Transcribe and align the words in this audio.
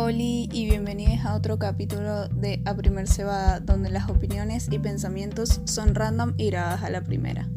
Oli 0.00 0.48
y 0.52 0.66
bienvenidos 0.66 1.26
a 1.26 1.34
otro 1.34 1.58
capítulo 1.58 2.28
de 2.28 2.62
A 2.66 2.76
Primer 2.76 3.08
Cebada, 3.08 3.58
donde 3.58 3.90
las 3.90 4.08
opiniones 4.08 4.68
y 4.70 4.78
pensamientos 4.78 5.60
son 5.64 5.96
random 5.96 6.34
y 6.38 6.50
grabadas 6.50 6.84
a 6.84 6.90
la 6.90 7.02
primera. 7.02 7.50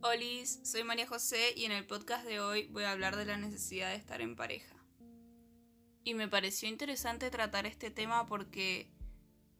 Olis, 0.00 0.58
soy 0.64 0.84
María 0.84 1.06
José 1.06 1.52
y 1.54 1.66
en 1.66 1.72
el 1.72 1.86
podcast 1.86 2.24
de 2.24 2.40
hoy 2.40 2.66
voy 2.68 2.84
a 2.84 2.92
hablar 2.92 3.16
de 3.16 3.26
la 3.26 3.36
necesidad 3.36 3.90
de 3.90 3.96
estar 3.96 4.22
en 4.22 4.36
pareja. 4.36 4.74
Y 6.02 6.14
me 6.14 6.28
pareció 6.28 6.66
interesante 6.66 7.28
tratar 7.28 7.66
este 7.66 7.90
tema 7.90 8.24
porque 8.24 8.90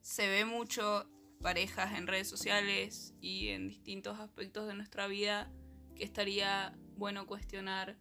se 0.00 0.26
ve 0.26 0.46
mucho 0.46 1.06
parejas 1.42 1.98
en 1.98 2.06
redes 2.06 2.30
sociales 2.30 3.12
y 3.20 3.48
en 3.48 3.68
distintos 3.68 4.18
aspectos 4.18 4.66
de 4.66 4.74
nuestra 4.74 5.06
vida 5.06 5.52
que 5.94 6.04
estaría 6.04 6.76
bueno 6.96 7.26
cuestionar 7.26 7.96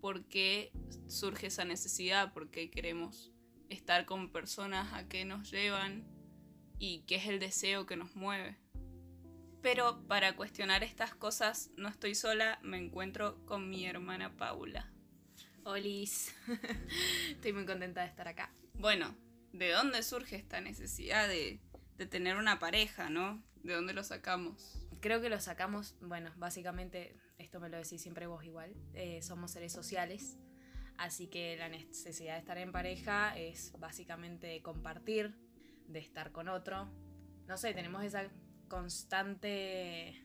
por 0.00 0.24
qué 0.26 0.72
surge 1.08 1.48
esa 1.48 1.64
necesidad, 1.64 2.32
por 2.32 2.50
qué 2.50 2.70
queremos 2.70 3.32
estar 3.68 4.06
con 4.06 4.30
personas 4.30 4.92
a 4.94 5.08
qué 5.08 5.24
nos 5.24 5.50
llevan 5.50 6.06
y 6.78 7.00
qué 7.06 7.16
es 7.16 7.26
el 7.26 7.40
deseo 7.40 7.86
que 7.86 7.96
nos 7.96 8.14
mueve. 8.14 8.56
Pero 9.62 10.06
para 10.06 10.36
cuestionar 10.36 10.84
estas 10.84 11.14
cosas 11.14 11.70
no 11.76 11.88
estoy 11.88 12.14
sola, 12.14 12.58
me 12.62 12.78
encuentro 12.78 13.44
con 13.44 13.68
mi 13.68 13.86
hermana 13.86 14.36
Paula. 14.36 14.92
Olis, 15.64 16.34
estoy 17.30 17.52
muy 17.52 17.66
contenta 17.66 18.02
de 18.02 18.06
estar 18.06 18.28
acá. 18.28 18.52
Bueno, 18.74 19.14
¿de 19.52 19.70
dónde 19.70 20.02
surge 20.02 20.36
esta 20.36 20.60
necesidad 20.60 21.28
de, 21.28 21.60
de 21.96 22.06
tener 22.06 22.36
una 22.36 22.58
pareja, 22.60 23.10
no? 23.10 23.42
¿De 23.56 23.74
dónde 23.74 23.92
lo 23.92 24.04
sacamos? 24.04 24.87
Creo 25.00 25.20
que 25.20 25.28
lo 25.28 25.40
sacamos, 25.40 25.94
bueno, 26.00 26.32
básicamente, 26.36 27.16
esto 27.38 27.60
me 27.60 27.68
lo 27.68 27.76
decís 27.76 28.02
siempre 28.02 28.26
vos 28.26 28.44
igual, 28.44 28.74
eh, 28.94 29.22
somos 29.22 29.52
seres 29.52 29.72
sociales, 29.72 30.36
así 30.96 31.28
que 31.28 31.56
la 31.56 31.68
necesidad 31.68 32.34
de 32.34 32.40
estar 32.40 32.58
en 32.58 32.72
pareja 32.72 33.36
es 33.38 33.72
básicamente 33.78 34.60
compartir, 34.60 35.36
de 35.86 36.00
estar 36.00 36.32
con 36.32 36.48
otro. 36.48 36.88
No 37.46 37.56
sé, 37.56 37.74
tenemos 37.74 38.02
esa 38.02 38.28
constante, 38.66 40.20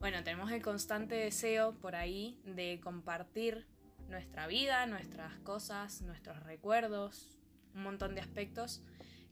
bueno, 0.00 0.24
tenemos 0.24 0.50
el 0.52 0.62
constante 0.62 1.16
deseo 1.16 1.78
por 1.78 1.94
ahí 1.94 2.40
de 2.46 2.80
compartir 2.82 3.66
nuestra 4.08 4.46
vida, 4.46 4.86
nuestras 4.86 5.38
cosas, 5.40 6.00
nuestros 6.00 6.42
recuerdos, 6.44 7.36
un 7.74 7.82
montón 7.82 8.14
de 8.14 8.22
aspectos 8.22 8.82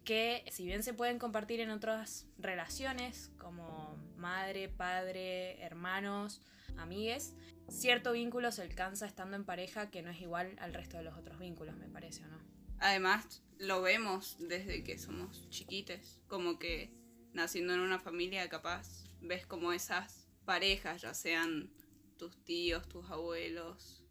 que 0.05 0.45
si 0.51 0.65
bien 0.65 0.83
se 0.83 0.95
pueden 0.95 1.19
compartir 1.19 1.61
en 1.61 1.71
otras 1.71 2.27
relaciones 2.39 3.31
como 3.39 3.97
madre, 4.17 4.69
padre, 4.69 5.61
hermanos, 5.63 6.41
amigues, 6.77 7.35
cierto 7.69 8.13
vínculo 8.13 8.53
se 8.53 8.63
alcanza 8.63 9.07
estando 9.07 9.37
en 9.37 9.45
pareja 9.45 9.91
que 9.91 10.03
no 10.03 10.11
es 10.11 10.21
igual 10.21 10.57
al 10.61 10.75
resto 10.75 10.97
de 10.97 11.05
los 11.05 11.17
otros 11.17 11.39
vínculos, 11.39 11.77
me 11.77 11.89
parece, 11.89 12.25
¿o 12.25 12.29
no? 12.29 12.39
Además, 12.79 13.43
lo 13.59 13.81
vemos 13.81 14.37
desde 14.41 14.83
que 14.83 14.99
somos 14.99 15.49
chiquites, 15.51 16.21
como 16.27 16.59
que 16.59 16.91
naciendo 17.33 17.75
en 17.75 17.81
una 17.81 18.01
familia 18.01 18.49
capaz, 18.49 19.05
ves 19.21 19.47
como 19.47 19.73
esas 19.73 20.29
parejas, 20.45 21.03
ya 21.03 21.15
sean 21.15 21.71
tus 22.19 22.45
tíos, 22.45 22.89
tus 22.89 23.09
abuelos. 23.11 24.05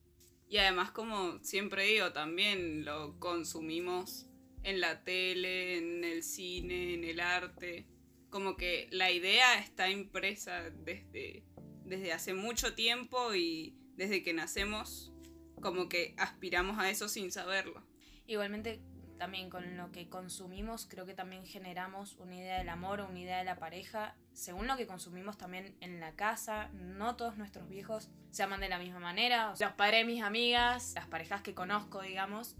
Y 0.48 0.58
además, 0.58 0.92
como 0.92 1.40
siempre 1.44 1.86
digo, 1.86 2.14
también 2.14 2.86
lo 2.86 3.20
consumimos 3.20 4.28
en 4.64 4.80
la 4.80 5.04
tele, 5.04 5.78
en 5.78 6.04
el 6.04 6.24
cine, 6.24 6.94
en 6.94 7.04
el 7.04 7.20
arte. 7.20 7.88
Como 8.30 8.56
que 8.56 8.88
la 8.92 9.12
idea 9.12 9.60
está 9.60 9.90
impresa 9.90 10.70
desde, 10.70 11.44
desde 11.86 12.14
hace 12.14 12.34
mucho 12.34 12.74
tiempo 12.76 13.34
y 13.36 13.76
desde 13.96 14.24
que 14.24 14.34
nacemos, 14.34 15.12
como 15.62 15.90
que 15.90 16.16
aspiramos 16.18 16.80
a 16.80 16.90
eso 16.90 17.08
sin 17.08 17.32
saberlo. 17.32 17.86
Igualmente, 18.26 18.82
también 19.22 19.52
con 19.52 19.78
lo 19.78 19.92
que 19.92 20.10
consumimos, 20.10 20.88
creo 20.88 21.06
que 21.06 21.14
también 21.14 21.46
generamos 21.46 22.16
una 22.16 22.36
idea 22.36 22.58
del 22.58 22.70
amor 22.70 23.02
o 23.02 23.08
una 23.08 23.20
idea 23.20 23.38
de 23.38 23.44
la 23.44 23.60
pareja, 23.60 24.16
según 24.34 24.66
lo 24.66 24.78
que 24.78 24.88
consumimos 24.88 25.38
también 25.38 25.76
en 25.80 26.00
la 26.00 26.16
casa. 26.16 26.70
No 26.74 27.16
todos 27.18 27.38
nuestros 27.38 27.70
viejos 27.70 28.10
se 28.32 28.42
aman 28.42 28.62
de 28.62 28.70
la 28.70 28.80
misma 28.80 29.00
manera. 29.00 29.54
los 29.60 29.74
padres 29.74 30.02
de 30.02 30.06
mis 30.06 30.24
amigas, 30.24 30.94
las 30.96 31.06
parejas 31.06 31.44
que 31.44 31.54
conozco, 31.54 32.02
digamos, 32.02 32.56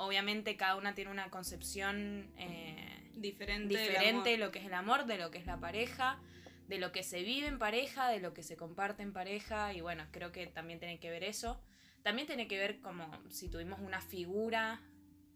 obviamente 0.00 0.56
cada 0.56 0.76
una 0.76 0.94
tiene 0.94 1.10
una 1.10 1.30
concepción 1.30 2.32
eh, 2.38 3.12
diferente, 3.14 3.76
diferente 3.76 4.30
de 4.30 4.38
lo 4.38 4.50
que 4.50 4.58
es 4.58 4.66
el 4.66 4.74
amor, 4.74 5.04
de 5.04 5.18
lo 5.18 5.30
que 5.30 5.38
es 5.38 5.46
la 5.46 5.60
pareja, 5.60 6.20
de 6.68 6.78
lo 6.78 6.90
que 6.90 7.02
se 7.02 7.22
vive 7.22 7.46
en 7.46 7.58
pareja, 7.58 8.08
de 8.08 8.18
lo 8.18 8.32
que 8.32 8.42
se 8.42 8.56
comparte 8.56 9.02
en 9.02 9.12
pareja, 9.12 9.74
y 9.74 9.82
bueno, 9.82 10.06
creo 10.10 10.32
que 10.32 10.46
también 10.46 10.78
tiene 10.78 10.98
que 10.98 11.10
ver 11.10 11.22
eso. 11.22 11.60
También 12.02 12.26
tiene 12.26 12.48
que 12.48 12.58
ver 12.58 12.80
como 12.80 13.10
si 13.28 13.50
tuvimos 13.50 13.78
una 13.80 14.00
figura 14.00 14.82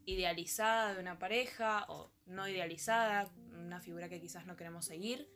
idealizada 0.06 0.94
de 0.94 1.00
una 1.00 1.18
pareja 1.18 1.84
o 1.88 2.10
no 2.24 2.48
idealizada, 2.48 3.30
una 3.52 3.80
figura 3.80 4.08
que 4.08 4.20
quizás 4.20 4.46
no 4.46 4.56
queremos 4.56 4.86
seguir, 4.86 5.28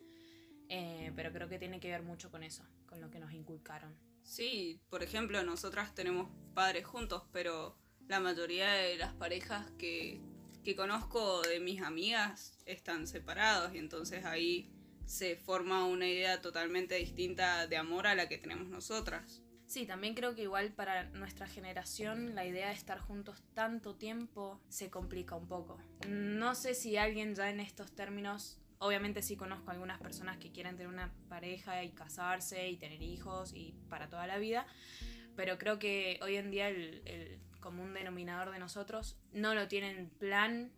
eh, 0.70 1.12
pero 1.16 1.32
creo 1.32 1.48
que 1.50 1.58
tiene 1.58 1.80
que 1.80 1.90
ver 1.90 2.02
mucho 2.02 2.30
con 2.30 2.42
eso, 2.42 2.66
con 2.86 3.00
lo 3.02 3.10
que 3.10 3.18
nos 3.18 3.32
inculcaron. 3.32 3.94
Sí, 4.22 4.80
por 4.88 5.02
ejemplo, 5.02 5.42
nosotras 5.42 5.94
tenemos 5.94 6.30
padres 6.54 6.86
juntos, 6.86 7.24
pero 7.30 7.78
la 8.08 8.20
mayoría 8.20 8.72
de 8.72 8.96
las 8.96 9.12
parejas 9.14 9.70
que, 9.78 10.20
que 10.64 10.74
conozco 10.74 11.42
de 11.42 11.60
mis 11.60 11.82
amigas 11.82 12.58
están 12.66 13.06
separados 13.06 13.74
y 13.74 13.78
entonces 13.78 14.24
ahí 14.24 14.70
se 15.04 15.36
forma 15.36 15.86
una 15.86 16.06
idea 16.06 16.40
totalmente 16.40 16.94
distinta 16.96 17.66
de 17.66 17.76
amor 17.76 18.06
a 18.06 18.14
la 18.14 18.28
que 18.28 18.38
tenemos 18.38 18.68
nosotras. 18.68 19.42
Sí, 19.66 19.84
también 19.84 20.14
creo 20.14 20.34
que 20.34 20.42
igual 20.42 20.72
para 20.72 21.04
nuestra 21.10 21.46
generación 21.46 22.34
la 22.34 22.46
idea 22.46 22.68
de 22.68 22.74
estar 22.74 22.98
juntos 22.98 23.42
tanto 23.52 23.94
tiempo 23.94 24.60
se 24.70 24.90
complica 24.90 25.34
un 25.34 25.46
poco. 25.46 25.78
No 26.08 26.54
sé 26.54 26.74
si 26.74 26.96
alguien 26.96 27.34
ya 27.34 27.50
en 27.50 27.60
estos 27.60 27.94
términos, 27.94 28.58
obviamente 28.78 29.22
sí 29.22 29.36
conozco 29.36 29.70
algunas 29.70 30.00
personas 30.00 30.38
que 30.38 30.52
quieren 30.52 30.76
tener 30.76 30.90
una 30.90 31.12
pareja 31.28 31.84
y 31.84 31.90
casarse 31.90 32.68
y 32.68 32.78
tener 32.78 33.02
hijos 33.02 33.52
y 33.54 33.74
para 33.90 34.08
toda 34.08 34.26
la 34.26 34.38
vida, 34.38 34.66
pero 35.36 35.58
creo 35.58 35.78
que 35.78 36.18
hoy 36.22 36.36
en 36.36 36.50
día 36.50 36.68
el, 36.68 37.02
el 37.04 37.38
común 37.60 37.94
denominador 37.94 38.52
de 38.52 38.58
nosotros 38.58 39.18
no 39.32 39.54
lo 39.54 39.68
tienen 39.68 39.96
en 39.96 40.10
plan. 40.10 40.72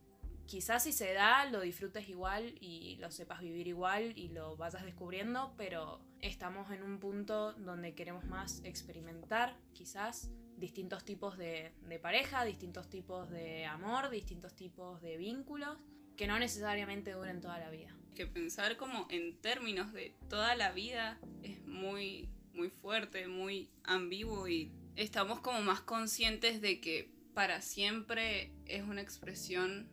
Quizás 0.46 0.82
si 0.84 0.92
se 0.92 1.12
da, 1.12 1.44
lo 1.44 1.60
disfrutes 1.60 2.08
igual 2.08 2.54
y 2.60 2.96
lo 2.96 3.10
sepas 3.10 3.40
vivir 3.40 3.68
igual 3.68 4.12
y 4.16 4.28
lo 4.28 4.56
vayas 4.56 4.84
descubriendo, 4.84 5.54
pero 5.56 6.00
estamos 6.20 6.70
en 6.72 6.82
un 6.82 6.98
punto 6.98 7.52
donde 7.52 7.94
queremos 7.94 8.24
más 8.24 8.60
experimentar, 8.64 9.56
quizás, 9.72 10.30
distintos 10.56 11.04
tipos 11.04 11.38
de, 11.38 11.72
de 11.82 11.98
pareja, 11.98 12.44
distintos 12.44 12.90
tipos 12.90 13.30
de 13.30 13.64
amor, 13.64 14.10
distintos 14.10 14.54
tipos 14.54 15.00
de 15.00 15.16
vínculos, 15.16 15.78
que 16.16 16.26
no 16.26 16.38
necesariamente 16.38 17.12
duren 17.12 17.40
toda 17.40 17.58
la 17.58 17.70
vida. 17.70 17.96
Que 18.14 18.26
pensar 18.26 18.76
como 18.76 19.06
en 19.08 19.40
términos 19.40 19.92
de 19.92 20.14
toda 20.28 20.54
la 20.56 20.72
vida 20.72 21.18
es 21.42 21.64
muy, 21.64 22.28
muy 22.52 22.70
fuerte, 22.70 23.26
muy 23.26 23.70
ambiguo 23.84 24.48
y 24.48 24.72
estamos 24.96 25.40
como 25.40 25.60
más 25.62 25.80
conscientes 25.80 26.60
de 26.60 26.80
que 26.80 27.10
para 27.34 27.60
siempre 27.60 28.52
es 28.66 28.82
una 28.82 29.00
expresión 29.00 29.88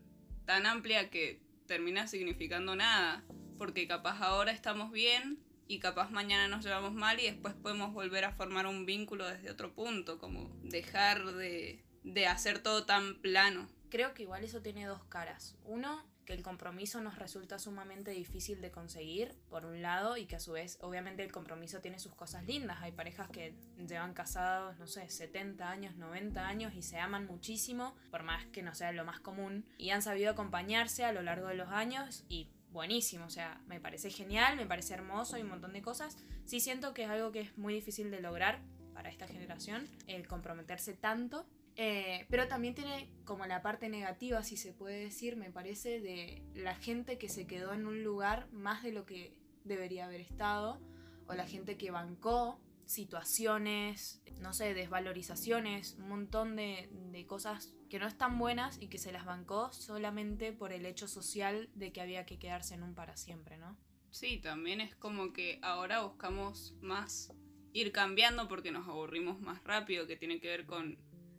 tan 0.46 0.66
amplia 0.66 1.09
que 1.09 1.41
termina 1.66 2.08
significando 2.08 2.75
nada, 2.75 3.24
porque 3.57 3.88
capaz 3.88 4.22
ahora 4.22 4.52
estamos 4.52 4.91
bien 4.91 5.40
y 5.68 5.80
capaz 5.80 6.09
mañana 6.12 6.47
nos 6.47 6.63
llevamos 6.63 6.94
mal 6.94 7.19
y 7.19 7.24
después 7.24 7.53
podemos 7.53 7.94
volver 7.94 8.25
a 8.25 8.31
formar 8.31 8.68
un 8.68 8.86
vínculo 8.86 9.28
desde 9.28 9.52
otro 9.52 9.74
punto, 9.74 10.18
como 10.18 10.50
dejar 10.63 11.25
de, 11.34 11.84
de 12.03 12.28
hacer 12.28 12.59
todo 12.59 12.86
tan 12.86 13.22
plano. 13.22 13.69
Creo 13.90 14.13
que 14.13 14.24
igual 14.24 14.44
eso 14.44 14.62
tiene 14.62 14.86
dos 14.86 15.03
caras. 15.06 15.56
Uno, 15.63 16.06
que 16.27 16.33
el 16.33 16.43
compromiso 16.43 16.99
nos 16.99 17.17
resulta 17.17 17.57
sumamente 17.57 18.11
difícil 18.11 18.59
de 18.59 18.69
conseguir, 18.69 19.33
por 19.49 19.65
un 19.65 19.81
lado, 19.81 20.17
y 20.17 20.25
que 20.25 20.35
a 20.35 20.41
su 20.41 20.51
vez, 20.51 20.77
obviamente, 20.81 21.24
el 21.24 21.31
compromiso 21.31 21.79
tiene 21.79 22.00
sus 22.00 22.13
cosas 22.13 22.45
lindas. 22.45 22.79
Hay 22.81 22.91
parejas 22.91 23.29
que 23.29 23.56
llevan 23.88 24.13
casados, 24.13 24.77
no 24.77 24.88
sé, 24.88 25.09
70 25.09 25.68
años, 25.69 25.95
90 25.95 26.45
años 26.45 26.74
y 26.75 26.81
se 26.81 27.00
aman 27.00 27.25
muchísimo, 27.27 27.95
por 28.12 28.24
más 28.24 28.45
que 28.47 28.62
no 28.62 28.75
sea 28.75 28.91
lo 28.91 29.06
más 29.06 29.21
común, 29.21 29.65
y 29.77 29.91
han 29.91 30.01
sabido 30.01 30.29
acompañarse 30.29 31.06
a 31.06 31.13
lo 31.13 31.21
largo 31.21 31.47
de 31.47 31.56
los 31.56 31.69
años 31.69 32.25
y 32.27 32.50
buenísimo, 32.71 33.25
o 33.25 33.30
sea, 33.30 33.62
me 33.65 33.80
parece 33.80 34.09
genial, 34.09 34.57
me 34.57 34.65
parece 34.65 34.95
hermoso 34.95 35.38
y 35.38 35.44
un 35.44 35.50
montón 35.50 35.71
de 35.71 35.81
cosas. 35.81 36.18
Sí 36.44 36.59
siento 36.59 36.94
que 36.94 37.06
es 37.06 37.09
algo 37.09 37.31
que 37.31 37.39
es 37.39 37.57
muy 37.57 37.73
difícil 37.73 38.12
de 38.12 38.19
lograr 38.19 38.59
para 38.94 39.09
esta 39.09 39.27
generación, 39.27 39.88
el 40.07 40.27
comprometerse 40.27 40.94
tanto 40.94 41.45
eh, 41.79 42.25
pero 42.29 42.47
también 42.47 42.74
tiene 42.74 43.09
como 43.24 43.45
la 43.45 43.62
parte 43.62 43.88
negativa, 43.88 44.41
si 44.41 44.57
se 44.57 44.74
puede 44.74 45.00
decir, 45.00 45.35
me 45.35 45.51
parece, 45.51 46.01
de 46.01 46.44
la 46.56 46.74
gente 46.75 47.19
que 47.19 47.29
se 47.29 47.45
quedó 47.45 47.71
en 47.74 47.85
un 47.85 48.03
lugar 48.03 48.51
más 48.51 48.81
de 48.81 48.91
lo 48.91 49.06
que 49.06 49.38
debería 49.63 50.06
haber 50.06 50.21
estado, 50.21 50.81
o 51.27 51.35
la 51.35 51.45
gente 51.45 51.77
que 51.77 51.91
bancó 51.91 52.59
situaciones, 52.85 54.24
no 54.39 54.53
sé, 54.53 54.74
desvalorizaciones, 54.74 55.95
un 56.00 56.09
montón 56.09 56.56
de, 56.56 56.89
de 57.12 57.27
cosas 57.27 57.75
que 57.89 58.00
no 58.00 58.07
están 58.07 58.39
buenas 58.39 58.81
y 58.81 58.88
que 58.88 58.97
se 58.97 59.12
las 59.12 59.25
bancó 59.25 59.71
solamente 59.71 60.53
por 60.53 60.73
el 60.73 60.85
hecho 60.85 61.07
social 61.07 61.69
de 61.75 61.91
que 61.91 62.01
había 62.01 62.25
que 62.25 62.39
quedarse 62.39 62.73
en 62.73 62.81
un 62.81 62.95
para 62.95 63.18
siempre, 63.18 63.57
¿no? 63.57 63.77
Sí, 64.09 64.39
también 64.39 64.81
es 64.81 64.95
como 64.95 65.31
que 65.31 65.59
ahora 65.62 66.01
buscamos 66.01 66.75
más 66.81 67.31
ir 67.73 67.91
cambiando 67.91 68.47
porque 68.47 68.71
nos 68.71 68.88
aburrimos 68.88 69.39
más 69.39 69.63
rápido, 69.63 70.07
que 70.07 70.15
tiene 70.15 70.39
que 70.39 70.47
ver 70.47 70.65
con 70.65 70.97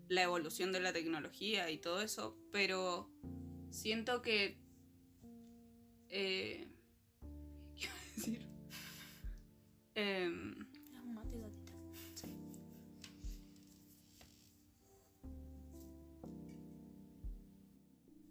la 0.08 0.22
evolución 0.22 0.72
de 0.72 0.80
la 0.80 0.92
tecnología 0.92 1.70
y 1.70 1.78
todo 1.78 2.00
eso, 2.00 2.36
pero 2.52 3.10
siento 3.70 4.22
que... 4.22 4.58
Eh, 6.08 6.66
¿Qué 7.74 7.84
iba 7.84 7.92
a 7.92 8.14
decir? 8.16 8.46
Em, 9.94 10.68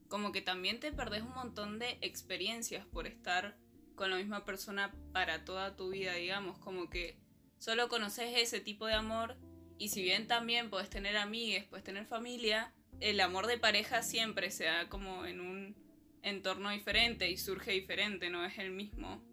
como 0.07 0.31
que 0.31 0.41
también 0.41 0.79
te 0.79 0.91
perdés 0.91 1.21
un 1.21 1.33
montón 1.33 1.79
de 1.79 1.97
experiencias 2.01 2.85
por 2.85 3.07
estar 3.07 3.57
con 3.95 4.09
la 4.09 4.17
misma 4.17 4.45
persona 4.45 4.95
para 5.11 5.43
toda 5.43 5.75
tu 5.75 5.89
vida, 5.89 6.13
digamos, 6.13 6.57
como 6.59 6.89
que 6.89 7.19
solo 7.57 7.89
conoces 7.89 8.37
ese 8.37 8.59
tipo 8.61 8.85
de 8.85 8.93
amor 8.93 9.37
y 9.77 9.89
si 9.89 10.01
bien 10.01 10.27
también 10.27 10.69
puedes 10.69 10.89
tener 10.89 11.17
amigues, 11.17 11.65
puedes 11.65 11.83
tener 11.83 12.05
familia, 12.05 12.73
el 12.99 13.19
amor 13.19 13.47
de 13.47 13.57
pareja 13.57 14.01
siempre 14.01 14.51
se 14.51 14.65
da 14.65 14.89
como 14.89 15.25
en 15.25 15.39
un 15.39 15.75
entorno 16.23 16.69
diferente 16.71 17.29
y 17.29 17.37
surge 17.37 17.71
diferente, 17.71 18.29
no 18.29 18.43
es 18.45 18.57
el 18.57 18.71
mismo 18.71 19.23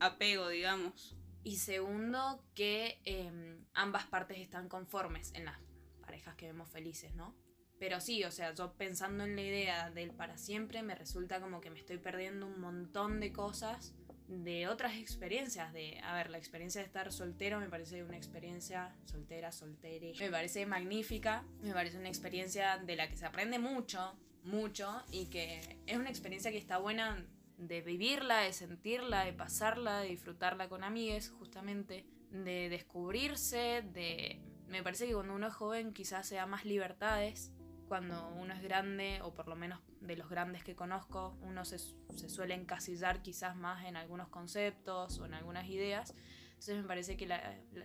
apego, 0.00 0.48
digamos. 0.48 1.16
Y 1.42 1.56
segundo, 1.56 2.44
que 2.54 3.00
em, 3.04 3.64
ambas 3.74 4.06
partes 4.06 4.38
están 4.38 4.68
conformes 4.68 5.32
en 5.34 5.44
las 5.44 5.58
parejas 6.00 6.34
que 6.36 6.46
vemos 6.46 6.70
felices, 6.70 7.14
¿no? 7.14 7.36
Pero 7.78 8.00
sí, 8.00 8.24
o 8.24 8.30
sea, 8.30 8.54
yo 8.54 8.72
pensando 8.74 9.24
en 9.24 9.36
la 9.36 9.42
idea 9.42 9.90
del 9.90 10.12
para 10.12 10.38
siempre, 10.38 10.82
me 10.82 10.94
resulta 10.94 11.40
como 11.40 11.60
que 11.60 11.70
me 11.70 11.78
estoy 11.78 11.98
perdiendo 11.98 12.46
un 12.46 12.60
montón 12.60 13.20
de 13.20 13.32
cosas 13.32 13.94
de 14.28 14.68
otras 14.68 14.96
experiencias. 14.96 15.72
De, 15.72 16.00
a 16.02 16.14
ver, 16.14 16.30
la 16.30 16.38
experiencia 16.38 16.80
de 16.80 16.86
estar 16.86 17.12
soltero 17.12 17.60
me 17.60 17.68
parece 17.68 18.02
una 18.02 18.16
experiencia 18.16 18.94
soltera, 19.04 19.52
soltere, 19.52 20.12
me 20.18 20.30
parece 20.30 20.66
magnífica, 20.66 21.44
me 21.62 21.72
parece 21.72 21.98
una 21.98 22.08
experiencia 22.08 22.78
de 22.78 22.96
la 22.96 23.08
que 23.08 23.16
se 23.16 23.26
aprende 23.26 23.58
mucho, 23.58 24.16
mucho, 24.44 25.02
y 25.10 25.26
que 25.26 25.78
es 25.86 25.96
una 25.96 26.10
experiencia 26.10 26.50
que 26.50 26.58
está 26.58 26.78
buena 26.78 27.24
de 27.58 27.82
vivirla, 27.82 28.40
de 28.40 28.52
sentirla, 28.52 29.24
de 29.24 29.32
pasarla, 29.32 30.00
de 30.00 30.08
disfrutarla 30.08 30.68
con 30.68 30.84
amigues, 30.84 31.30
justamente, 31.30 32.04
de 32.30 32.68
descubrirse, 32.68 33.82
de... 33.92 34.40
Me 34.68 34.82
parece 34.82 35.06
que 35.06 35.12
cuando 35.12 35.34
uno 35.34 35.46
es 35.46 35.54
joven 35.54 35.92
quizás 35.92 36.26
se 36.26 36.36
da 36.36 36.46
más 36.46 36.64
libertades 36.64 37.52
cuando 37.94 38.26
uno 38.30 38.52
es 38.52 38.60
grande, 38.60 39.20
o 39.22 39.32
por 39.34 39.46
lo 39.46 39.54
menos 39.54 39.78
de 40.00 40.16
los 40.16 40.28
grandes 40.28 40.64
que 40.64 40.74
conozco, 40.74 41.38
uno 41.42 41.64
se, 41.64 41.78
suele 41.78 42.54
encasillar 42.54 43.22
quizás 43.22 43.54
más 43.54 43.84
en 43.84 43.96
algunos 43.96 44.26
conceptos 44.30 45.20
o 45.20 45.26
en 45.26 45.34
algunas 45.34 45.68
ideas. 45.68 46.12
Entonces 46.48 46.78
me 46.78 46.88
parece 46.88 47.16
que 47.16 47.32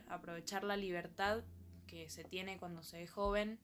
aprovechar 0.07 0.63
la 0.63 0.77
libertad 0.77 1.43
que 1.85 2.09
se 2.09 2.23
tiene 2.23 2.57
cuando 2.57 2.81
se 2.81 3.03
es 3.03 3.11
joven 3.11 3.59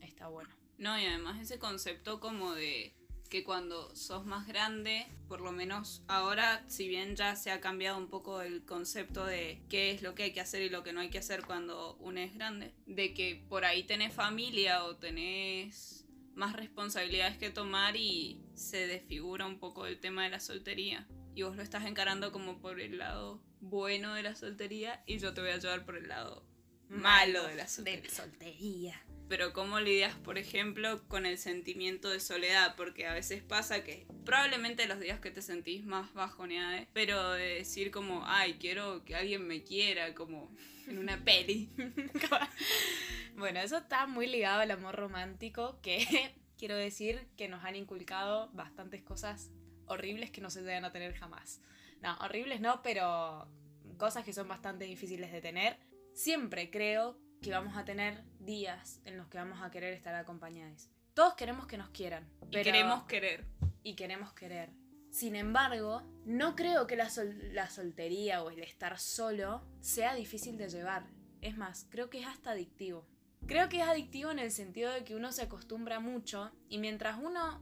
está 0.00 0.26
bueno. 0.26 0.50
No, 0.78 0.98
y 0.98 1.06
además 1.06 1.40
ese 1.40 1.60
concepto 1.60 2.18
como 2.18 2.54
de 2.54 2.92
que 3.34 3.42
cuando 3.42 3.92
sos 3.96 4.24
más 4.24 4.46
grande, 4.46 5.08
por 5.26 5.40
lo 5.40 5.50
menos 5.50 6.04
ahora, 6.06 6.64
si 6.68 6.86
bien 6.86 7.16
ya 7.16 7.34
se 7.34 7.50
ha 7.50 7.60
cambiado 7.60 7.98
un 7.98 8.06
poco 8.06 8.42
el 8.42 8.64
concepto 8.64 9.26
de 9.26 9.60
qué 9.68 9.90
es 9.90 10.02
lo 10.02 10.14
que 10.14 10.22
hay 10.22 10.32
que 10.32 10.40
hacer 10.40 10.62
y 10.62 10.68
lo 10.68 10.84
que 10.84 10.92
no 10.92 11.00
hay 11.00 11.10
que 11.10 11.18
hacer 11.18 11.42
cuando 11.42 11.96
uno 11.96 12.20
es 12.20 12.32
grande, 12.32 12.72
de 12.86 13.12
que 13.12 13.44
por 13.48 13.64
ahí 13.64 13.82
tenés 13.82 14.14
familia 14.14 14.84
o 14.84 14.98
tenés 14.98 16.06
más 16.36 16.54
responsabilidades 16.54 17.36
que 17.36 17.50
tomar 17.50 17.96
y 17.96 18.40
se 18.54 18.86
desfigura 18.86 19.46
un 19.46 19.58
poco 19.58 19.86
el 19.86 19.98
tema 19.98 20.22
de 20.22 20.30
la 20.30 20.38
soltería. 20.38 21.08
Y 21.34 21.42
vos 21.42 21.56
lo 21.56 21.64
estás 21.64 21.86
encarando 21.86 22.30
como 22.30 22.60
por 22.60 22.80
el 22.80 22.98
lado 22.98 23.42
bueno 23.60 24.14
de 24.14 24.22
la 24.22 24.36
soltería 24.36 25.02
y 25.08 25.18
yo 25.18 25.34
te 25.34 25.40
voy 25.40 25.50
a 25.50 25.54
ayudar 25.54 25.84
por 25.84 25.96
el 25.96 26.06
lado 26.06 26.46
malo 26.88 27.44
de 27.48 27.56
la 27.56 27.66
soltería. 27.66 28.00
De 28.00 28.08
la 28.08 28.14
soltería 28.14 29.04
pero 29.28 29.52
cómo 29.52 29.80
lidias, 29.80 30.14
por 30.16 30.38
ejemplo, 30.38 31.02
con 31.08 31.26
el 31.26 31.38
sentimiento 31.38 32.10
de 32.10 32.20
soledad, 32.20 32.74
porque 32.76 33.06
a 33.06 33.14
veces 33.14 33.42
pasa 33.42 33.82
que 33.82 34.06
probablemente 34.24 34.86
los 34.86 35.00
días 35.00 35.20
que 35.20 35.30
te 35.30 35.42
sentís 35.42 35.84
más 35.84 36.12
bajoneada, 36.12 36.86
pero 36.92 37.32
de 37.32 37.56
decir 37.56 37.90
como, 37.90 38.22
ay, 38.26 38.54
quiero 38.54 39.04
que 39.04 39.14
alguien 39.14 39.46
me 39.46 39.62
quiera, 39.62 40.14
como 40.14 40.50
en 40.86 40.98
una 40.98 41.24
peli. 41.24 41.70
bueno, 43.36 43.60
eso 43.60 43.78
está 43.78 44.06
muy 44.06 44.26
ligado 44.26 44.60
al 44.60 44.70
amor 44.70 44.94
romántico, 44.94 45.80
que 45.82 46.34
quiero 46.58 46.76
decir 46.76 47.26
que 47.36 47.48
nos 47.48 47.64
han 47.64 47.76
inculcado 47.76 48.50
bastantes 48.52 49.02
cosas 49.02 49.50
horribles 49.86 50.30
que 50.30 50.40
no 50.40 50.50
se 50.50 50.62
deben 50.62 50.84
a 50.84 50.92
tener 50.92 51.14
jamás. 51.14 51.60
No, 52.02 52.16
horribles 52.18 52.60
no, 52.60 52.82
pero 52.82 53.48
cosas 53.96 54.24
que 54.24 54.32
son 54.32 54.48
bastante 54.48 54.84
difíciles 54.84 55.32
de 55.32 55.40
tener. 55.40 55.78
Siempre 56.12 56.70
creo 56.70 57.18
que 57.44 57.50
vamos 57.50 57.76
a 57.76 57.84
tener 57.84 58.22
días 58.40 59.02
en 59.04 59.18
los 59.18 59.28
que 59.28 59.36
vamos 59.36 59.60
a 59.60 59.70
querer 59.70 59.92
estar 59.92 60.14
acompañados. 60.14 60.88
Todos 61.12 61.34
queremos 61.34 61.66
que 61.66 61.76
nos 61.76 61.90
quieran. 61.90 62.26
Pero... 62.50 62.60
Y 62.60 62.64
queremos 62.64 63.04
querer. 63.04 63.44
Y 63.82 63.94
queremos 63.96 64.32
querer. 64.32 64.70
Sin 65.10 65.36
embargo, 65.36 66.02
no 66.24 66.56
creo 66.56 66.86
que 66.86 66.96
la, 66.96 67.10
la 67.52 67.68
soltería 67.68 68.42
o 68.42 68.50
el 68.50 68.62
estar 68.62 68.98
solo 68.98 69.62
sea 69.80 70.14
difícil 70.14 70.56
de 70.56 70.70
llevar. 70.70 71.04
Es 71.42 71.58
más, 71.58 71.86
creo 71.90 72.08
que 72.08 72.20
es 72.20 72.26
hasta 72.26 72.52
adictivo. 72.52 73.06
Creo 73.46 73.68
que 73.68 73.82
es 73.82 73.86
adictivo 73.86 74.30
en 74.30 74.38
el 74.38 74.50
sentido 74.50 74.90
de 74.90 75.04
que 75.04 75.14
uno 75.14 75.30
se 75.30 75.42
acostumbra 75.42 76.00
mucho 76.00 76.50
y 76.70 76.78
mientras 76.78 77.18
uno 77.22 77.60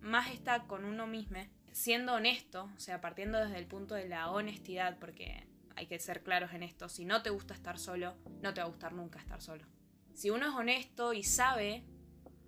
más 0.00 0.30
está 0.32 0.62
con 0.62 0.86
uno 0.86 1.06
mismo, 1.06 1.36
siendo 1.70 2.14
honesto, 2.14 2.70
o 2.74 2.80
sea, 2.80 3.02
partiendo 3.02 3.38
desde 3.38 3.58
el 3.58 3.66
punto 3.66 3.94
de 3.94 4.08
la 4.08 4.30
honestidad, 4.30 4.98
porque 4.98 5.46
hay 5.78 5.86
que 5.86 6.00
ser 6.00 6.24
claros 6.24 6.52
en 6.54 6.64
esto, 6.64 6.88
si 6.88 7.04
no 7.04 7.22
te 7.22 7.30
gusta 7.30 7.54
estar 7.54 7.78
solo, 7.78 8.16
no 8.42 8.52
te 8.52 8.60
va 8.60 8.66
a 8.66 8.70
gustar 8.70 8.92
nunca 8.92 9.20
estar 9.20 9.40
solo. 9.40 9.64
Si 10.12 10.28
uno 10.28 10.48
es 10.48 10.54
honesto 10.54 11.12
y 11.12 11.22
sabe 11.22 11.84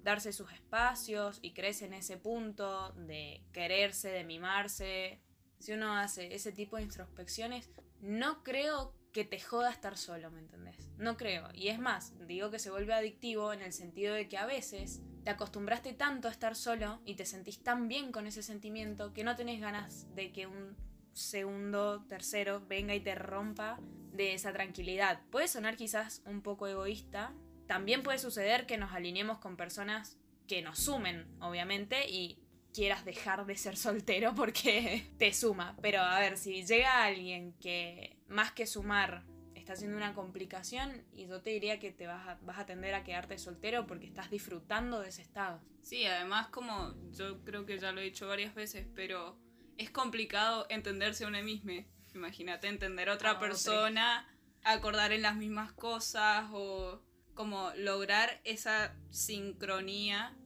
darse 0.02 0.32
sus 0.32 0.52
espacios 0.52 1.38
y 1.40 1.52
crece 1.52 1.86
en 1.86 1.94
ese 1.94 2.16
punto 2.16 2.92
de 2.94 3.44
quererse, 3.52 4.08
de 4.08 4.24
mimarse, 4.24 5.20
si 5.60 5.72
uno 5.72 5.96
hace 5.96 6.34
ese 6.34 6.50
tipo 6.50 6.76
de 6.76 6.82
introspecciones, 6.82 7.70
no 8.00 8.42
creo 8.42 8.96
que 9.12 9.24
te 9.24 9.38
joda 9.38 9.70
estar 9.70 9.96
solo, 9.96 10.32
¿me 10.32 10.40
entendés? 10.40 10.90
No 10.96 11.16
creo. 11.16 11.48
Y 11.54 11.68
es 11.68 11.78
más, 11.78 12.12
digo 12.26 12.50
que 12.50 12.58
se 12.58 12.70
vuelve 12.70 12.94
adictivo 12.94 13.52
en 13.52 13.62
el 13.62 13.72
sentido 13.72 14.14
de 14.14 14.28
que 14.28 14.38
a 14.38 14.46
veces 14.46 15.02
te 15.22 15.30
acostumbraste 15.30 15.92
tanto 15.92 16.26
a 16.26 16.32
estar 16.32 16.56
solo 16.56 17.00
y 17.04 17.14
te 17.14 17.26
sentís 17.26 17.62
tan 17.62 17.86
bien 17.86 18.10
con 18.10 18.26
ese 18.26 18.42
sentimiento 18.42 19.12
que 19.12 19.22
no 19.22 19.36
tenés 19.36 19.60
ganas 19.60 20.12
de 20.16 20.32
que 20.32 20.48
un 20.48 20.76
segundo, 21.12 22.04
tercero, 22.08 22.62
venga 22.66 22.94
y 22.94 23.00
te 23.00 23.14
rompa 23.14 23.78
de 24.12 24.34
esa 24.34 24.52
tranquilidad. 24.52 25.20
Puede 25.30 25.48
sonar 25.48 25.76
quizás 25.76 26.22
un 26.26 26.42
poco 26.42 26.66
egoísta. 26.66 27.32
También 27.66 28.02
puede 28.02 28.18
suceder 28.18 28.66
que 28.66 28.78
nos 28.78 28.92
alineemos 28.92 29.38
con 29.38 29.56
personas 29.56 30.18
que 30.46 30.62
nos 30.62 30.78
sumen, 30.78 31.26
obviamente, 31.40 32.10
y 32.10 32.38
quieras 32.72 33.04
dejar 33.04 33.46
de 33.46 33.56
ser 33.56 33.76
soltero 33.76 34.34
porque 34.36 35.06
te 35.18 35.32
suma. 35.32 35.76
Pero 35.80 36.00
a 36.00 36.20
ver, 36.20 36.36
si 36.36 36.64
llega 36.64 37.04
alguien 37.04 37.54
que 37.60 38.16
más 38.28 38.52
que 38.52 38.66
sumar 38.66 39.24
está 39.54 39.74
haciendo 39.74 39.96
una 39.96 40.14
complicación 40.14 41.04
y 41.12 41.26
yo 41.26 41.42
te 41.42 41.50
diría 41.50 41.78
que 41.78 41.92
te 41.92 42.06
vas 42.06 42.26
a, 42.26 42.38
vas 42.42 42.58
a 42.58 42.66
tender 42.66 42.94
a 42.94 43.04
quedarte 43.04 43.38
soltero 43.38 43.86
porque 43.86 44.06
estás 44.06 44.30
disfrutando 44.30 45.00
de 45.00 45.10
ese 45.10 45.22
estado. 45.22 45.60
Sí, 45.82 46.04
además 46.06 46.48
como 46.48 46.94
yo 47.12 47.44
creo 47.44 47.66
que 47.66 47.78
ya 47.78 47.92
lo 47.92 48.00
he 48.00 48.04
dicho 48.04 48.26
varias 48.26 48.54
veces, 48.54 48.86
pero 48.94 49.36
es 49.80 49.90
complicado 49.90 50.66
entenderse 50.68 51.24
a 51.24 51.28
uno 51.28 51.42
mismo. 51.42 51.72
Imagínate 52.14 52.68
entender 52.68 53.08
a 53.08 53.14
otra 53.14 53.40
persona, 53.40 54.28
acordar 54.62 55.10
en 55.12 55.22
las 55.22 55.36
mismas 55.36 55.72
cosas 55.72 56.50
o 56.52 57.02
como 57.32 57.70
lograr 57.76 58.42
esa 58.44 58.94
sincronía 59.08 60.36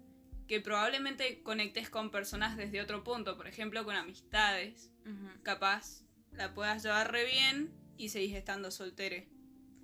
que 0.46 0.60
probablemente 0.60 1.42
conectes 1.42 1.90
con 1.90 2.12
personas 2.12 2.56
desde 2.56 2.80
otro 2.80 3.02
punto, 3.02 3.36
por 3.36 3.48
ejemplo 3.48 3.84
con 3.84 3.96
amistades. 3.96 4.92
Capaz 5.42 6.04
la 6.30 6.54
puedas 6.54 6.84
llevar 6.84 7.10
re 7.10 7.24
bien 7.24 7.74
y 7.96 8.10
seguís 8.10 8.36
estando 8.36 8.70
soltere. 8.70 9.28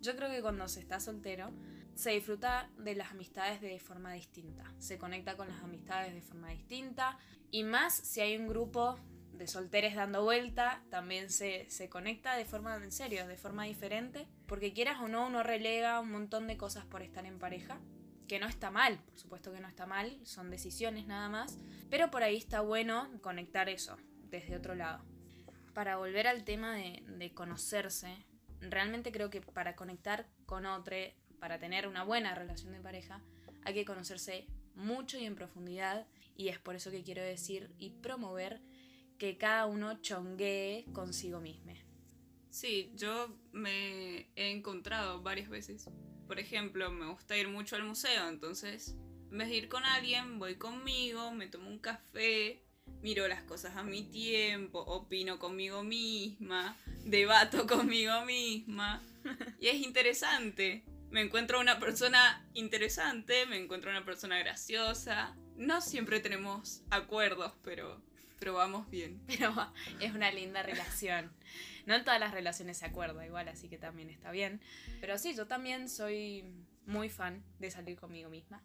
Yo 0.01 0.15
creo 0.15 0.31
que 0.31 0.43
cuando 0.43 0.69
se 0.69 0.79
está 0.79 1.01
soltero 1.01 1.53
se 1.97 2.11
disfruta 2.11 2.71
de 2.79 2.95
las 2.95 3.11
amistades 3.11 3.61
de 3.61 3.81
forma 3.81 4.13
distinta, 4.13 4.73
se 4.79 4.97
conecta 4.97 5.37
con 5.37 5.49
las 5.49 5.61
amistades 5.61 6.15
de 6.15 6.23
forma 6.23 6.51
distinta 6.51 7.19
y 7.51 7.65
más 7.65 7.95
si 7.95 8.21
hay 8.21 8.37
un 8.37 8.47
grupo 8.47 8.97
de 9.41 9.47
solteres 9.47 9.95
dando 9.95 10.23
vuelta 10.23 10.83
también 10.91 11.31
se, 11.31 11.67
conecta 11.89 12.37
de 12.37 12.45
forma, 12.45 12.77
en 12.77 12.93
serio, 12.93 13.27
de 13.27 13.39
forma 13.39 13.65
diferente, 13.65 14.29
porque 14.47 14.75
quieras 14.75 15.01
o 15.01 15.09
no, 15.09 15.29
uno 15.29 15.43
relega 15.43 15.99
un 15.99 16.13
montón 16.13 16.47
de 16.47 16.59
cosas 16.59 16.85
por 16.85 17.01
estar 17.01 17.25
en 17.25 17.39
pareja, 17.39 17.81
que 18.29 18.39
no 18.39 18.47
está 18.47 18.71
mal, 18.71 18.99
por 18.99 19.19
supuesto 19.19 19.51
que 19.51 19.61
no 19.61 19.67
está 19.67 19.87
mal, 19.87 20.21
son 20.25 20.51
decisiones 20.51 21.07
nada 21.07 21.31
más, 21.31 21.59
pero 21.89 22.11
por 22.11 22.23
ahí 22.23 22.37
está 22.37 22.61
bueno 22.61 23.09
conectar 23.23 23.71
eso 23.71 23.97
desde 24.25 24.57
otro 24.57 24.75
lado. 24.75 25.03
Para 25.73 25.97
volver 25.97 26.29
al 26.29 26.45
tema 26.45 26.75
de, 26.75 27.03
de 27.07 27.33
conocerse, 27.33 28.15
realmente 28.61 29.11
creo 29.11 29.31
que 29.31 29.41
para 29.41 29.75
conectar 29.75 30.27
con 30.45 30.67
otro, 30.67 30.97
para 31.39 31.59
tener 31.59 31.89
una 31.89 32.05
buena 32.05 32.35
relación 32.35 32.75
de 32.75 32.81
pareja, 32.81 33.23
hay 33.65 33.73
que 33.73 33.87
conocerse 33.87 34.47
mucho 34.75 35.17
y 35.17 35.25
en 35.25 35.35
profundidad, 35.35 36.07
y 36.37 36.49
es 36.49 36.59
por 36.59 36.75
eso 36.75 36.91
que 36.91 37.03
quiero 37.03 37.23
decir 37.23 37.75
y 37.79 37.89
promover 37.89 38.61
que 39.21 39.37
cada 39.37 39.67
uno 39.67 40.01
chonguee 40.01 40.87
consigo 40.95 41.41
mismo. 41.41 41.75
Sí, 42.49 42.91
yo 42.97 43.39
me 43.53 44.31
he 44.35 44.51
encontrado 44.51 45.23
varias 45.23 45.51
veces. 45.51 45.89
Por 46.27 46.41
ejemplo, 46.41 46.91
me 46.91 47.07
gusta 47.07 47.37
ir 47.37 47.49
mucho 47.49 47.77
al 47.77 47.85
museo, 47.85 48.29
entonces 48.29 48.97
en 49.31 49.39
vez 49.39 49.49
de 49.49 49.57
ir 49.57 49.69
con 49.69 49.85
alguien, 49.85 50.39
voy 50.39 50.57
conmigo, 50.57 51.33
me 51.33 51.49
tomo 51.49 51.69
un 51.69 51.79
café, 51.79 52.65
miro 53.03 53.29
las 53.29 53.43
cosas 53.43 53.77
a 53.77 53.83
mi 53.83 54.05
tiempo, 54.05 54.81
opino 54.81 55.39
conmigo 55.39 55.85
misma, 55.85 56.77
debato 57.05 57.67
conmigo 57.69 58.25
misma. 58.25 59.03
Y 59.61 59.69
es 59.69 59.77
interesante. 59.77 60.83
Me 61.11 61.21
encuentro 61.21 61.61
una 61.61 61.79
persona 61.79 62.49
interesante, 62.55 63.45
me 63.45 63.59
encuentro 63.59 63.91
una 63.91 64.05
persona 64.05 64.39
graciosa. 64.39 65.37
No 65.57 65.83
siempre 65.83 66.21
tenemos 66.21 66.83
acuerdos, 66.89 67.53
pero, 67.63 68.03
pero 68.41 68.55
vamos 68.55 68.91
bien. 68.91 69.21
Pero 69.29 69.55
es 70.01 70.13
una 70.13 70.33
linda 70.33 70.63
relación. 70.65 71.31
No 71.87 71.95
en 71.95 72.05
todas 72.05 72.19
las 72.19 72.33
relaciones 72.33 72.79
se 72.79 72.87
acuerda 72.87 73.25
igual, 73.25 73.49
así 73.49 73.69
que 73.69 73.79
también 73.79 74.11
está 74.11 74.33
bien. 74.33 74.61
Pero 75.01 75.19
sí, 75.19 75.35
yo 75.37 75.47
también 75.47 75.89
soy 75.89 76.45
muy 76.87 77.09
fan 77.09 77.45
de 77.59 77.71
salir 77.71 77.97
conmigo 77.99 78.31
misma. 78.31 78.63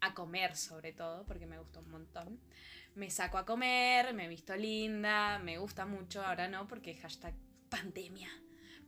A 0.00 0.14
comer 0.14 0.56
sobre 0.56 0.92
todo, 0.92 1.24
porque 1.26 1.46
me 1.46 1.58
gusta 1.58 1.80
un 1.80 1.90
montón. 1.90 2.40
Me 2.94 3.10
saco 3.10 3.38
a 3.38 3.44
comer, 3.44 4.14
me 4.14 4.24
he 4.24 4.28
visto 4.28 4.56
linda, 4.56 5.38
me 5.38 5.58
gusta 5.58 5.84
mucho, 5.84 6.24
ahora 6.24 6.48
no, 6.48 6.66
porque 6.66 6.94
hashtag 6.94 7.34
pandemia. 7.68 8.30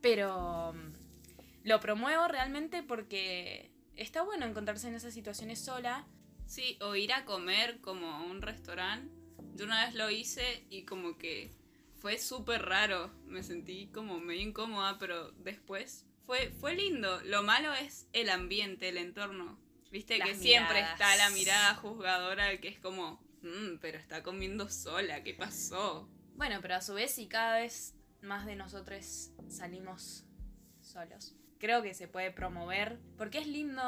Pero 0.00 0.72
mm, 0.72 1.68
lo 1.68 1.80
promuevo 1.80 2.28
realmente 2.28 2.82
porque 2.82 3.70
está 3.94 4.22
bueno 4.22 4.46
encontrarse 4.46 4.88
en 4.88 4.94
esas 4.94 5.12
situaciones 5.12 5.60
sola. 5.60 6.06
Sí, 6.46 6.78
o 6.80 6.96
ir 6.96 7.12
a 7.12 7.26
comer 7.26 7.80
como 7.82 8.10
a 8.10 8.22
un 8.22 8.40
restaurante. 8.40 9.21
Yo 9.54 9.64
una 9.64 9.84
vez 9.84 9.94
lo 9.94 10.10
hice 10.10 10.64
y 10.70 10.84
como 10.84 11.18
que 11.18 11.50
fue 11.96 12.18
súper 12.18 12.62
raro. 12.62 13.10
Me 13.26 13.42
sentí 13.42 13.88
como 13.88 14.18
medio 14.18 14.42
incómoda, 14.42 14.98
pero 14.98 15.32
después 15.32 16.06
fue, 16.26 16.50
fue 16.50 16.74
lindo. 16.74 17.20
Lo 17.22 17.42
malo 17.42 17.72
es 17.74 18.08
el 18.12 18.28
ambiente, 18.30 18.88
el 18.88 18.96
entorno. 18.96 19.58
Viste 19.90 20.18
que 20.18 20.34
siempre 20.34 20.80
está 20.80 21.14
la 21.16 21.30
mirada 21.30 21.74
juzgadora 21.74 22.58
que 22.60 22.68
es 22.68 22.78
como, 22.78 23.22
mmm, 23.42 23.76
pero 23.80 23.98
está 23.98 24.22
comiendo 24.22 24.70
sola, 24.70 25.22
¿qué 25.22 25.34
pasó? 25.34 26.08
Bueno, 26.34 26.60
pero 26.62 26.76
a 26.76 26.80
su 26.80 26.94
vez 26.94 27.12
si 27.12 27.28
cada 27.28 27.58
vez 27.58 27.94
más 28.22 28.46
de 28.46 28.56
nosotros 28.56 29.32
salimos 29.48 30.24
solos, 30.80 31.36
creo 31.58 31.82
que 31.82 31.92
se 31.92 32.08
puede 32.08 32.30
promover, 32.30 33.00
porque 33.18 33.38
es 33.38 33.46
lindo 33.46 33.82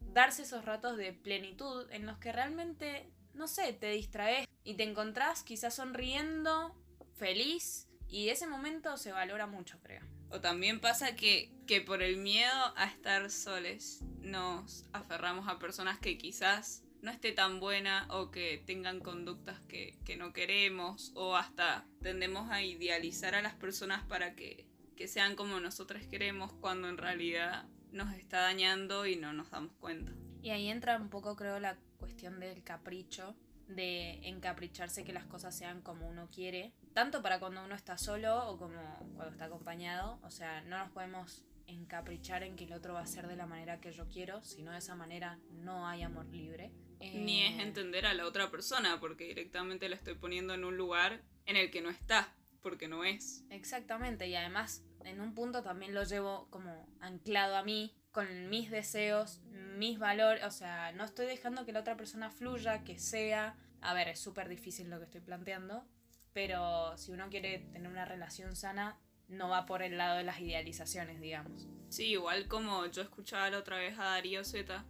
darse 0.00 0.42
esos 0.42 0.64
ratos 0.64 0.96
de 0.96 1.12
plenitud 1.12 1.88
en 1.92 2.04
los 2.04 2.18
que 2.18 2.32
realmente, 2.32 3.12
no 3.32 3.46
sé, 3.46 3.72
te 3.72 3.90
distraes 3.90 4.43
y 4.64 4.74
te 4.74 4.82
encontrás 4.82 5.42
quizás 5.42 5.74
sonriendo 5.74 6.74
feliz 7.16 7.86
y 8.08 8.30
ese 8.30 8.46
momento 8.46 8.96
se 8.96 9.12
valora 9.12 9.46
mucho, 9.46 9.78
creo. 9.82 10.02
O 10.30 10.40
también 10.40 10.80
pasa 10.80 11.14
que, 11.14 11.52
que 11.66 11.80
por 11.80 12.02
el 12.02 12.16
miedo 12.16 12.72
a 12.76 12.86
estar 12.86 13.30
soles 13.30 14.00
nos 14.20 14.84
aferramos 14.92 15.48
a 15.48 15.58
personas 15.58 15.98
que 15.98 16.18
quizás 16.18 16.82
no 17.02 17.10
esté 17.10 17.32
tan 17.32 17.60
buena 17.60 18.08
o 18.10 18.30
que 18.30 18.62
tengan 18.66 19.00
conductas 19.00 19.60
que, 19.68 19.98
que 20.04 20.16
no 20.16 20.32
queremos 20.32 21.12
o 21.14 21.36
hasta 21.36 21.86
tendemos 22.02 22.50
a 22.50 22.62
idealizar 22.62 23.34
a 23.34 23.42
las 23.42 23.54
personas 23.54 24.02
para 24.04 24.34
que, 24.34 24.66
que 24.96 25.06
sean 25.06 25.36
como 25.36 25.60
nosotros 25.60 26.02
queremos 26.06 26.52
cuando 26.54 26.88
en 26.88 26.96
realidad 26.96 27.66
nos 27.92 28.14
está 28.14 28.40
dañando 28.40 29.06
y 29.06 29.16
no 29.16 29.32
nos 29.32 29.50
damos 29.50 29.72
cuenta. 29.74 30.12
Y 30.42 30.50
ahí 30.50 30.68
entra 30.68 30.96
un 30.96 31.10
poco 31.10 31.36
creo 31.36 31.60
la 31.60 31.76
cuestión 31.98 32.40
del 32.40 32.62
capricho, 32.64 33.34
de 33.68 34.28
encapricharse 34.28 35.04
que 35.04 35.12
las 35.12 35.26
cosas 35.26 35.56
sean 35.56 35.80
como 35.82 36.08
uno 36.08 36.28
quiere 36.30 36.72
tanto 36.94 37.22
para 37.22 37.40
cuando 37.40 37.62
uno 37.64 37.74
está 37.74 37.98
solo 37.98 38.48
o 38.48 38.56
como 38.56 38.80
cuando 39.14 39.32
está 39.32 39.46
acompañado. 39.46 40.18
O 40.22 40.30
sea, 40.30 40.62
no 40.62 40.78
nos 40.78 40.90
podemos 40.90 41.44
encaprichar 41.66 42.42
en 42.42 42.56
que 42.56 42.64
el 42.64 42.72
otro 42.72 42.94
va 42.94 43.00
a 43.00 43.06
ser 43.06 43.26
de 43.26 43.36
la 43.36 43.46
manera 43.46 43.80
que 43.80 43.92
yo 43.92 44.08
quiero, 44.08 44.42
sino 44.44 44.70
de 44.70 44.78
esa 44.78 44.94
manera 44.94 45.38
no 45.50 45.86
hay 45.86 46.02
amor 46.02 46.26
libre. 46.26 46.72
Ni 47.00 47.42
es 47.42 47.58
eh, 47.58 47.62
entender 47.62 48.06
a 48.06 48.14
la 48.14 48.26
otra 48.26 48.50
persona, 48.50 49.00
porque 49.00 49.24
directamente 49.24 49.88
la 49.88 49.96
estoy 49.96 50.14
poniendo 50.14 50.54
en 50.54 50.64
un 50.64 50.76
lugar 50.76 51.22
en 51.46 51.56
el 51.56 51.70
que 51.70 51.82
no 51.82 51.90
está, 51.90 52.32
porque 52.62 52.88
no 52.88 53.04
es. 53.04 53.44
Exactamente, 53.50 54.28
y 54.28 54.36
además 54.36 54.84
en 55.04 55.20
un 55.20 55.34
punto 55.34 55.62
también 55.62 55.92
lo 55.92 56.04
llevo 56.04 56.48
como 56.50 56.88
anclado 57.00 57.56
a 57.56 57.64
mí, 57.64 57.94
con 58.14 58.48
mis 58.48 58.70
deseos, 58.70 59.40
mis 59.76 59.98
valores, 59.98 60.44
o 60.44 60.50
sea, 60.52 60.92
no 60.92 61.04
estoy 61.04 61.26
dejando 61.26 61.66
que 61.66 61.72
la 61.72 61.80
otra 61.80 61.96
persona 61.96 62.30
fluya, 62.30 62.84
que 62.84 62.98
sea... 62.98 63.58
A 63.80 63.92
ver, 63.92 64.08
es 64.08 64.20
súper 64.20 64.48
difícil 64.48 64.88
lo 64.88 64.98
que 64.98 65.04
estoy 65.04 65.20
planteando, 65.20 65.84
pero 66.32 66.96
si 66.96 67.10
uno 67.10 67.28
quiere 67.28 67.58
tener 67.58 67.90
una 67.90 68.06
relación 68.06 68.56
sana, 68.56 68.98
no 69.28 69.48
va 69.48 69.66
por 69.66 69.82
el 69.82 69.98
lado 69.98 70.16
de 70.16 70.22
las 70.22 70.40
idealizaciones, 70.40 71.20
digamos. 71.20 71.68
Sí, 71.90 72.12
igual 72.12 72.46
como 72.46 72.86
yo 72.86 73.02
escuchaba 73.02 73.50
la 73.50 73.58
otra 73.58 73.76
vez 73.78 73.98
a 73.98 74.04
Darío 74.04 74.44
Z, 74.44 74.86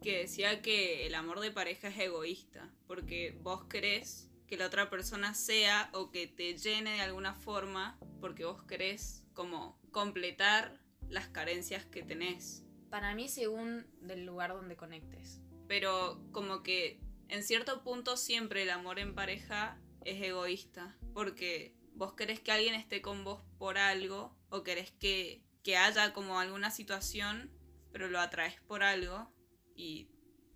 que 0.00 0.20
decía 0.20 0.62
que 0.62 1.06
el 1.06 1.16
amor 1.16 1.40
de 1.40 1.50
pareja 1.50 1.88
es 1.88 1.98
egoísta, 1.98 2.70
porque 2.86 3.36
vos 3.42 3.64
querés 3.64 4.30
que 4.46 4.56
la 4.56 4.66
otra 4.66 4.88
persona 4.88 5.34
sea 5.34 5.90
o 5.92 6.10
que 6.10 6.28
te 6.28 6.56
llene 6.56 6.92
de 6.92 7.00
alguna 7.02 7.34
forma, 7.34 7.98
porque 8.20 8.44
vos 8.44 8.62
querés 8.62 9.22
como 9.34 9.78
completar 9.90 10.79
las 11.10 11.28
carencias 11.28 11.84
que 11.84 12.02
tenés. 12.02 12.64
Para 12.88 13.14
mí 13.14 13.28
según 13.28 13.86
del 14.00 14.24
lugar 14.24 14.52
donde 14.52 14.76
conectes. 14.76 15.40
Pero 15.68 16.20
como 16.32 16.62
que 16.62 17.00
en 17.28 17.44
cierto 17.44 17.82
punto 17.82 18.16
siempre 18.16 18.62
el 18.62 18.70
amor 18.70 18.98
en 18.98 19.14
pareja 19.14 19.78
es 20.04 20.22
egoísta, 20.22 20.96
porque 21.12 21.74
vos 21.94 22.14
querés 22.14 22.40
que 22.40 22.52
alguien 22.52 22.74
esté 22.74 23.02
con 23.02 23.24
vos 23.24 23.42
por 23.58 23.78
algo 23.78 24.36
o 24.48 24.62
querés 24.62 24.90
que, 24.92 25.44
que 25.62 25.76
haya 25.76 26.12
como 26.12 26.40
alguna 26.40 26.70
situación, 26.70 27.52
pero 27.92 28.08
lo 28.08 28.18
atraes 28.18 28.60
por 28.62 28.82
algo 28.82 29.32
y 29.76 30.08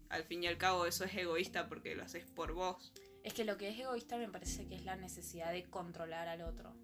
al 0.08 0.24
fin 0.24 0.42
y 0.42 0.46
al 0.46 0.58
cabo 0.58 0.86
eso 0.86 1.04
es 1.04 1.14
egoísta 1.14 1.68
porque 1.68 1.94
lo 1.94 2.04
haces 2.04 2.26
por 2.26 2.52
vos. 2.52 2.92
Es 3.22 3.34
que 3.34 3.44
lo 3.44 3.56
que 3.56 3.68
es 3.68 3.78
egoísta 3.78 4.16
me 4.18 4.28
parece 4.28 4.66
que 4.66 4.74
es 4.74 4.84
la 4.84 4.96
necesidad 4.96 5.52
de 5.52 5.64
controlar 5.64 6.28
al 6.28 6.42
otro. 6.42 6.74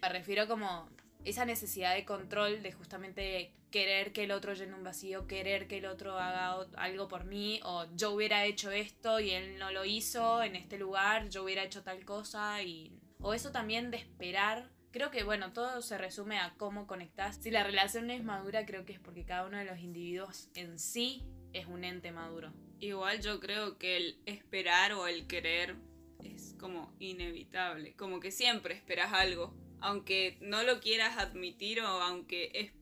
Me 0.00 0.08
refiero 0.08 0.46
como 0.46 0.88
esa 1.24 1.44
necesidad 1.44 1.94
de 1.94 2.04
control, 2.04 2.62
de 2.62 2.72
justamente 2.72 3.52
querer 3.70 4.12
que 4.12 4.24
el 4.24 4.32
otro 4.32 4.54
llene 4.54 4.74
un 4.74 4.84
vacío, 4.84 5.26
querer 5.26 5.68
que 5.68 5.78
el 5.78 5.86
otro 5.86 6.18
haga 6.18 6.66
algo 6.76 7.08
por 7.08 7.24
mí, 7.24 7.60
o 7.64 7.86
yo 7.94 8.12
hubiera 8.12 8.44
hecho 8.46 8.70
esto 8.70 9.20
y 9.20 9.30
él 9.30 9.58
no 9.58 9.70
lo 9.70 9.84
hizo 9.84 10.42
en 10.42 10.56
este 10.56 10.78
lugar, 10.78 11.28
yo 11.28 11.44
hubiera 11.44 11.64
hecho 11.64 11.82
tal 11.82 12.04
cosa, 12.04 12.62
y... 12.62 12.98
o 13.20 13.34
eso 13.34 13.52
también 13.52 13.90
de 13.90 13.98
esperar. 13.98 14.70
Creo 14.90 15.10
que, 15.10 15.22
bueno, 15.22 15.52
todo 15.52 15.82
se 15.82 15.98
resume 15.98 16.38
a 16.38 16.54
cómo 16.56 16.86
conectás. 16.86 17.36
Si 17.36 17.50
la 17.50 17.62
relación 17.62 18.10
es 18.10 18.24
madura, 18.24 18.64
creo 18.64 18.86
que 18.86 18.94
es 18.94 19.00
porque 19.00 19.26
cada 19.26 19.46
uno 19.46 19.58
de 19.58 19.66
los 19.66 19.78
individuos 19.80 20.48
en 20.54 20.78
sí 20.78 21.26
es 21.52 21.66
un 21.66 21.84
ente 21.84 22.10
maduro. 22.10 22.52
Igual 22.80 23.20
yo 23.20 23.38
creo 23.38 23.76
que 23.76 23.98
el 23.98 24.18
esperar 24.24 24.94
o 24.94 25.06
el 25.06 25.26
querer 25.26 25.76
es 26.24 26.54
como 26.58 26.94
inevitable, 26.98 27.94
como 27.96 28.18
que 28.18 28.30
siempre 28.30 28.74
esperas 28.74 29.12
algo 29.12 29.54
aunque 29.80 30.36
no 30.40 30.62
lo 30.62 30.80
quieras 30.80 31.18
admitir 31.18 31.80
o 31.80 31.86
aunque 31.86 32.72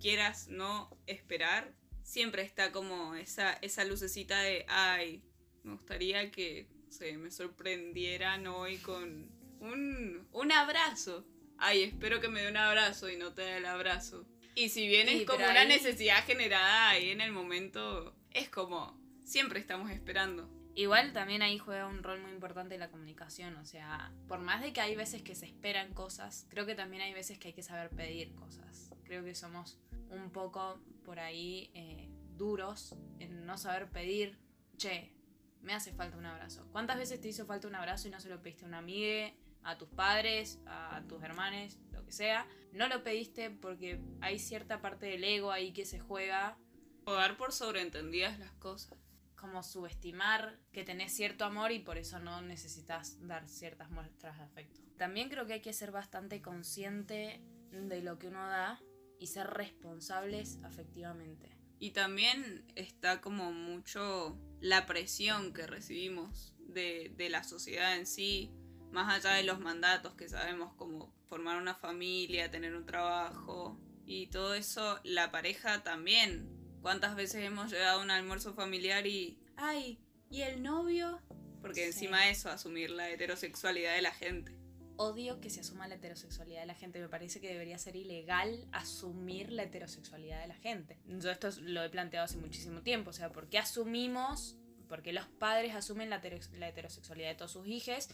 quieras 0.00 0.48
no 0.48 0.96
esperar, 1.06 1.72
siempre 2.02 2.42
está 2.42 2.72
como 2.72 3.14
esa, 3.14 3.52
esa 3.54 3.84
lucecita 3.84 4.40
de, 4.42 4.64
ay, 4.68 5.22
me 5.62 5.72
gustaría 5.72 6.30
que 6.30 6.66
se 6.88 7.16
me 7.16 7.30
sorprendieran 7.30 8.46
hoy 8.46 8.78
con 8.78 9.30
un, 9.60 10.28
un 10.32 10.52
abrazo. 10.52 11.24
Ay, 11.58 11.82
espero 11.82 12.20
que 12.20 12.28
me 12.28 12.42
dé 12.42 12.48
un 12.48 12.56
abrazo 12.56 13.10
y 13.10 13.16
no 13.16 13.32
te 13.32 13.42
dé 13.42 13.58
el 13.58 13.66
abrazo. 13.66 14.26
Y 14.54 14.70
si 14.70 14.88
bien 14.88 15.08
es 15.08 15.24
como 15.24 15.44
una 15.44 15.64
necesidad 15.64 16.24
generada 16.24 16.90
ahí 16.90 17.10
en 17.10 17.20
el 17.20 17.32
momento, 17.32 18.16
es 18.32 18.48
como, 18.48 18.98
siempre 19.24 19.60
estamos 19.60 19.90
esperando. 19.90 20.50
Igual 20.74 21.12
también 21.12 21.42
ahí 21.42 21.58
juega 21.58 21.86
un 21.86 22.02
rol 22.02 22.20
muy 22.20 22.30
importante 22.30 22.78
la 22.78 22.90
comunicación, 22.90 23.56
o 23.56 23.64
sea, 23.64 24.12
por 24.28 24.38
más 24.40 24.62
de 24.62 24.72
que 24.72 24.80
hay 24.80 24.94
veces 24.94 25.22
que 25.22 25.34
se 25.34 25.46
esperan 25.46 25.92
cosas, 25.94 26.46
creo 26.48 26.64
que 26.64 26.74
también 26.74 27.02
hay 27.02 27.12
veces 27.12 27.38
que 27.38 27.48
hay 27.48 27.54
que 27.54 27.62
saber 27.62 27.90
pedir 27.90 28.34
cosas. 28.34 28.90
Creo 29.04 29.24
que 29.24 29.34
somos 29.34 29.78
un 30.10 30.30
poco 30.30 30.80
por 31.04 31.18
ahí 31.18 31.70
eh, 31.74 32.08
duros 32.36 32.94
en 33.18 33.46
no 33.46 33.58
saber 33.58 33.90
pedir, 33.90 34.38
che, 34.76 35.12
me 35.60 35.74
hace 35.74 35.92
falta 35.92 36.16
un 36.16 36.26
abrazo. 36.26 36.68
¿Cuántas 36.70 36.96
veces 36.96 37.20
te 37.20 37.28
hizo 37.28 37.46
falta 37.46 37.66
un 37.66 37.74
abrazo 37.74 38.06
y 38.06 38.12
no 38.12 38.20
se 38.20 38.28
lo 38.28 38.40
pediste 38.40 38.64
a 38.64 38.68
una 38.68 38.78
amiga, 38.78 39.32
a 39.64 39.76
tus 39.76 39.88
padres, 39.88 40.60
a 40.66 41.02
tus 41.08 41.22
hermanos, 41.22 41.78
lo 41.90 42.04
que 42.04 42.12
sea? 42.12 42.46
No 42.72 42.88
lo 42.88 43.02
pediste 43.02 43.50
porque 43.50 44.00
hay 44.20 44.38
cierta 44.38 44.80
parte 44.80 45.06
del 45.06 45.24
ego 45.24 45.50
ahí 45.50 45.72
que 45.72 45.84
se 45.84 45.98
juega. 45.98 46.56
O 47.04 47.14
dar 47.14 47.36
por 47.36 47.52
sobreentendidas 47.52 48.38
las 48.38 48.52
cosas 48.52 48.96
como 49.40 49.62
subestimar 49.62 50.58
que 50.72 50.84
tenés 50.84 51.12
cierto 51.12 51.44
amor 51.44 51.72
y 51.72 51.78
por 51.78 51.96
eso 51.96 52.18
no 52.18 52.42
necesitas 52.42 53.26
dar 53.26 53.48
ciertas 53.48 53.90
muestras 53.90 54.36
de 54.36 54.44
afecto. 54.44 54.80
También 54.98 55.30
creo 55.30 55.46
que 55.46 55.54
hay 55.54 55.62
que 55.62 55.72
ser 55.72 55.92
bastante 55.92 56.42
consciente 56.42 57.40
de 57.70 58.02
lo 58.02 58.18
que 58.18 58.28
uno 58.28 58.46
da 58.46 58.80
y 59.18 59.28
ser 59.28 59.46
responsables 59.46 60.58
afectivamente. 60.62 61.56
Y 61.78 61.92
también 61.92 62.64
está 62.74 63.22
como 63.22 63.52
mucho 63.52 64.38
la 64.60 64.84
presión 64.84 65.54
que 65.54 65.66
recibimos 65.66 66.54
de, 66.58 67.12
de 67.16 67.30
la 67.30 67.42
sociedad 67.42 67.96
en 67.96 68.06
sí, 68.06 68.52
más 68.92 69.12
allá 69.14 69.36
de 69.36 69.44
los 69.44 69.60
mandatos 69.60 70.14
que 70.14 70.28
sabemos 70.28 70.74
como 70.74 71.14
formar 71.28 71.56
una 71.56 71.74
familia, 71.74 72.50
tener 72.50 72.76
un 72.76 72.84
trabajo 72.84 73.78
y 74.04 74.26
todo 74.26 74.54
eso, 74.54 74.98
la 75.04 75.30
pareja 75.30 75.82
también. 75.82 76.59
¿Cuántas 76.82 77.14
veces 77.14 77.44
hemos 77.44 77.70
llegado 77.70 78.00
a 78.00 78.02
un 78.02 78.10
almuerzo 78.10 78.54
familiar 78.54 79.06
y, 79.06 79.38
ay, 79.56 79.98
¿y 80.30 80.42
el 80.42 80.62
novio? 80.62 81.20
Porque 81.60 81.84
encima 81.84 82.22
de 82.22 82.30
eso, 82.30 82.48
asumir 82.48 82.90
la 82.90 83.10
heterosexualidad 83.10 83.94
de 83.94 84.02
la 84.02 84.12
gente. 84.12 84.52
Odio 84.96 85.40
que 85.40 85.50
se 85.50 85.60
asuma 85.60 85.88
la 85.88 85.96
heterosexualidad 85.96 86.60
de 86.60 86.66
la 86.66 86.74
gente. 86.74 87.00
Me 87.00 87.08
parece 87.08 87.40
que 87.40 87.48
debería 87.48 87.76
ser 87.76 87.96
ilegal 87.96 88.66
asumir 88.72 89.52
la 89.52 89.64
heterosexualidad 89.64 90.40
de 90.40 90.48
la 90.48 90.54
gente. 90.54 90.98
Yo 91.06 91.30
esto 91.30 91.50
lo 91.62 91.82
he 91.82 91.90
planteado 91.90 92.24
hace 92.24 92.38
muchísimo 92.38 92.80
tiempo. 92.80 93.10
O 93.10 93.14
sea, 93.14 93.30
¿por 93.30 93.48
qué 93.48 93.58
asumimos, 93.58 94.56
por 94.88 95.02
qué 95.02 95.12
los 95.12 95.26
padres 95.26 95.74
asumen 95.74 96.08
la, 96.08 96.22
la 96.58 96.68
heterosexualidad 96.68 97.28
de 97.28 97.34
todos 97.34 97.52
sus 97.52 97.66
hijos? 97.66 98.08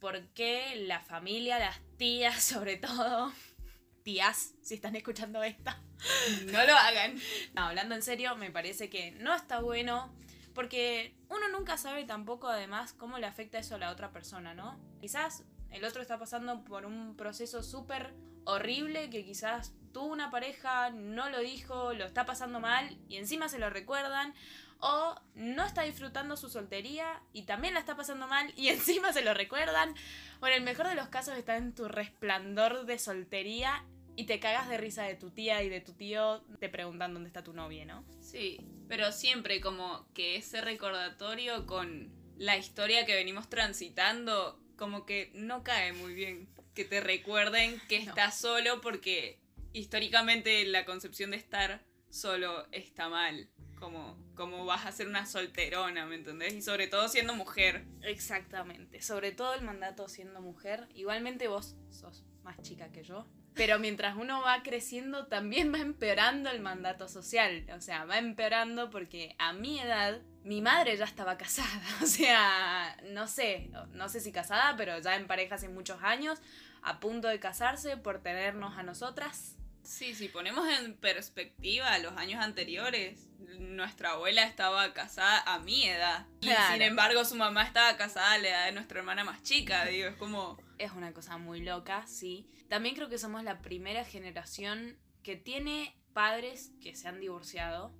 ¿Por 0.00 0.28
qué 0.28 0.76
la 0.86 1.00
familia, 1.00 1.58
las 1.58 1.80
tías 1.98 2.42
sobre 2.42 2.76
todo, 2.76 3.32
tías, 4.02 4.54
si 4.62 4.74
están 4.74 4.96
escuchando 4.96 5.42
esto, 5.42 5.70
no 6.46 6.64
lo 6.66 6.76
hagan? 6.76 7.18
No, 7.54 7.62
hablando 7.62 7.94
en 7.94 8.02
serio, 8.02 8.36
me 8.36 8.50
parece 8.50 8.88
que 8.88 9.12
no 9.12 9.34
está 9.34 9.60
bueno 9.60 10.12
porque 10.54 11.14
uno 11.28 11.48
nunca 11.50 11.76
sabe 11.76 12.02
tampoco 12.02 12.48
además 12.48 12.92
cómo 12.92 13.18
le 13.18 13.26
afecta 13.26 13.58
eso 13.58 13.76
a 13.76 13.78
la 13.78 13.90
otra 13.90 14.10
persona, 14.10 14.54
¿no? 14.54 14.76
Quizás 15.00 15.44
el 15.70 15.84
otro 15.84 16.02
está 16.02 16.18
pasando 16.18 16.64
por 16.64 16.84
un 16.84 17.14
proceso 17.16 17.62
súper 17.62 18.12
horrible 18.44 19.08
que 19.08 19.24
quizás 19.24 19.72
tuvo 19.92 20.06
una 20.06 20.30
pareja, 20.30 20.90
no 20.90 21.28
lo 21.30 21.38
dijo, 21.38 21.92
lo 21.92 22.04
está 22.04 22.26
pasando 22.26 22.58
mal 22.58 22.98
y 23.08 23.18
encima 23.18 23.48
se 23.48 23.58
lo 23.58 23.70
recuerdan. 23.70 24.34
O 24.80 25.20
no 25.34 25.64
está 25.64 25.82
disfrutando 25.82 26.36
su 26.36 26.48
soltería 26.48 27.20
y 27.32 27.42
también 27.42 27.74
la 27.74 27.80
está 27.80 27.96
pasando 27.96 28.26
mal 28.28 28.52
y 28.56 28.68
encima 28.68 29.12
se 29.12 29.22
lo 29.22 29.34
recuerdan. 29.34 29.94
O 30.40 30.46
en 30.46 30.54
el 30.54 30.62
mejor 30.62 30.88
de 30.88 30.94
los 30.94 31.08
casos 31.08 31.36
está 31.36 31.56
en 31.56 31.74
tu 31.74 31.88
resplandor 31.88 32.86
de 32.86 32.98
soltería 32.98 33.84
y 34.16 34.24
te 34.24 34.40
cagas 34.40 34.68
de 34.68 34.78
risa 34.78 35.04
de 35.04 35.14
tu 35.14 35.30
tía 35.30 35.62
y 35.62 35.68
de 35.68 35.80
tu 35.80 35.92
tío 35.92 36.42
te 36.58 36.68
preguntan 36.68 37.14
dónde 37.14 37.28
está 37.28 37.44
tu 37.44 37.52
novia, 37.52 37.84
¿no? 37.84 38.04
Sí, 38.20 38.60
pero 38.88 39.12
siempre 39.12 39.60
como 39.60 40.06
que 40.12 40.36
ese 40.36 40.60
recordatorio 40.60 41.66
con 41.66 42.12
la 42.36 42.56
historia 42.56 43.06
que 43.06 43.14
venimos 43.14 43.48
transitando 43.48 44.60
como 44.76 45.04
que 45.04 45.30
no 45.34 45.62
cae 45.62 45.92
muy 45.92 46.14
bien. 46.14 46.48
Que 46.74 46.84
te 46.84 47.00
recuerden 47.00 47.80
que 47.88 47.96
estás 47.96 48.40
solo 48.40 48.80
porque 48.80 49.40
históricamente 49.72 50.64
la 50.64 50.84
concepción 50.84 51.32
de 51.32 51.36
estar 51.36 51.84
solo 52.10 52.66
está 52.72 53.08
mal. 53.08 53.48
Como, 53.78 54.18
como 54.34 54.64
vas 54.64 54.86
a 54.86 54.92
ser 54.92 55.06
una 55.06 55.24
solterona, 55.24 56.04
¿me 56.06 56.16
entendés? 56.16 56.52
Y 56.52 56.62
sobre 56.62 56.88
todo 56.88 57.08
siendo 57.08 57.34
mujer. 57.34 57.84
Exactamente. 58.02 59.00
Sobre 59.02 59.30
todo 59.30 59.54
el 59.54 59.62
mandato 59.62 60.08
siendo 60.08 60.40
mujer. 60.40 60.88
Igualmente 60.94 61.46
vos 61.46 61.76
sos 61.90 62.24
más 62.42 62.60
chica 62.60 62.90
que 62.90 63.04
yo. 63.04 63.24
Pero 63.54 63.78
mientras 63.78 64.16
uno 64.16 64.40
va 64.40 64.62
creciendo, 64.62 65.26
también 65.26 65.72
va 65.72 65.78
empeorando 65.78 66.48
el 66.50 66.60
mandato 66.60 67.08
social. 67.08 67.66
O 67.76 67.80
sea, 67.80 68.04
va 68.04 68.18
empeorando 68.18 68.88
porque 68.90 69.34
a 69.38 69.52
mi 69.52 69.80
edad, 69.80 70.20
mi 70.44 70.60
madre 70.60 70.96
ya 70.96 71.04
estaba 71.04 71.36
casada. 71.36 71.82
O 72.02 72.06
sea, 72.06 72.96
no 73.10 73.26
sé, 73.26 73.70
no 73.92 74.08
sé 74.08 74.20
si 74.20 74.32
casada, 74.32 74.76
pero 74.76 74.98
ya 75.00 75.16
en 75.16 75.26
pareja 75.26 75.56
hace 75.56 75.68
muchos 75.68 76.02
años, 76.02 76.40
a 76.82 77.00
punto 77.00 77.28
de 77.28 77.40
casarse 77.40 77.96
por 77.96 78.20
tenernos 78.22 78.78
a 78.78 78.84
nosotras. 78.84 79.56
Sí, 79.88 80.14
si 80.14 80.28
ponemos 80.28 80.68
en 80.68 80.94
perspectiva 80.98 81.98
los 81.98 82.12
años 82.18 82.44
anteriores, 82.44 83.26
nuestra 83.58 84.10
abuela 84.12 84.44
estaba 84.44 84.92
casada 84.92 85.42
a 85.46 85.60
mi 85.60 85.84
edad. 85.84 86.26
Y 86.42 86.50
sin 86.70 86.82
embargo 86.82 87.24
su 87.24 87.36
mamá 87.36 87.62
estaba 87.62 87.96
casada 87.96 88.32
a 88.32 88.38
la 88.38 88.48
edad 88.48 88.66
de 88.66 88.72
nuestra 88.72 88.98
hermana 88.98 89.24
más 89.24 89.42
chica, 89.42 89.86
digo, 89.86 90.06
es 90.08 90.16
como... 90.16 90.58
Es 90.76 90.92
una 90.92 91.14
cosa 91.14 91.38
muy 91.38 91.62
loca, 91.62 92.06
sí. 92.06 92.46
También 92.68 92.96
creo 92.96 93.08
que 93.08 93.16
somos 93.16 93.42
la 93.44 93.62
primera 93.62 94.04
generación 94.04 94.98
que 95.22 95.36
tiene 95.36 95.96
padres 96.12 96.70
que 96.82 96.94
se 96.94 97.08
han 97.08 97.18
divorciado 97.18 97.94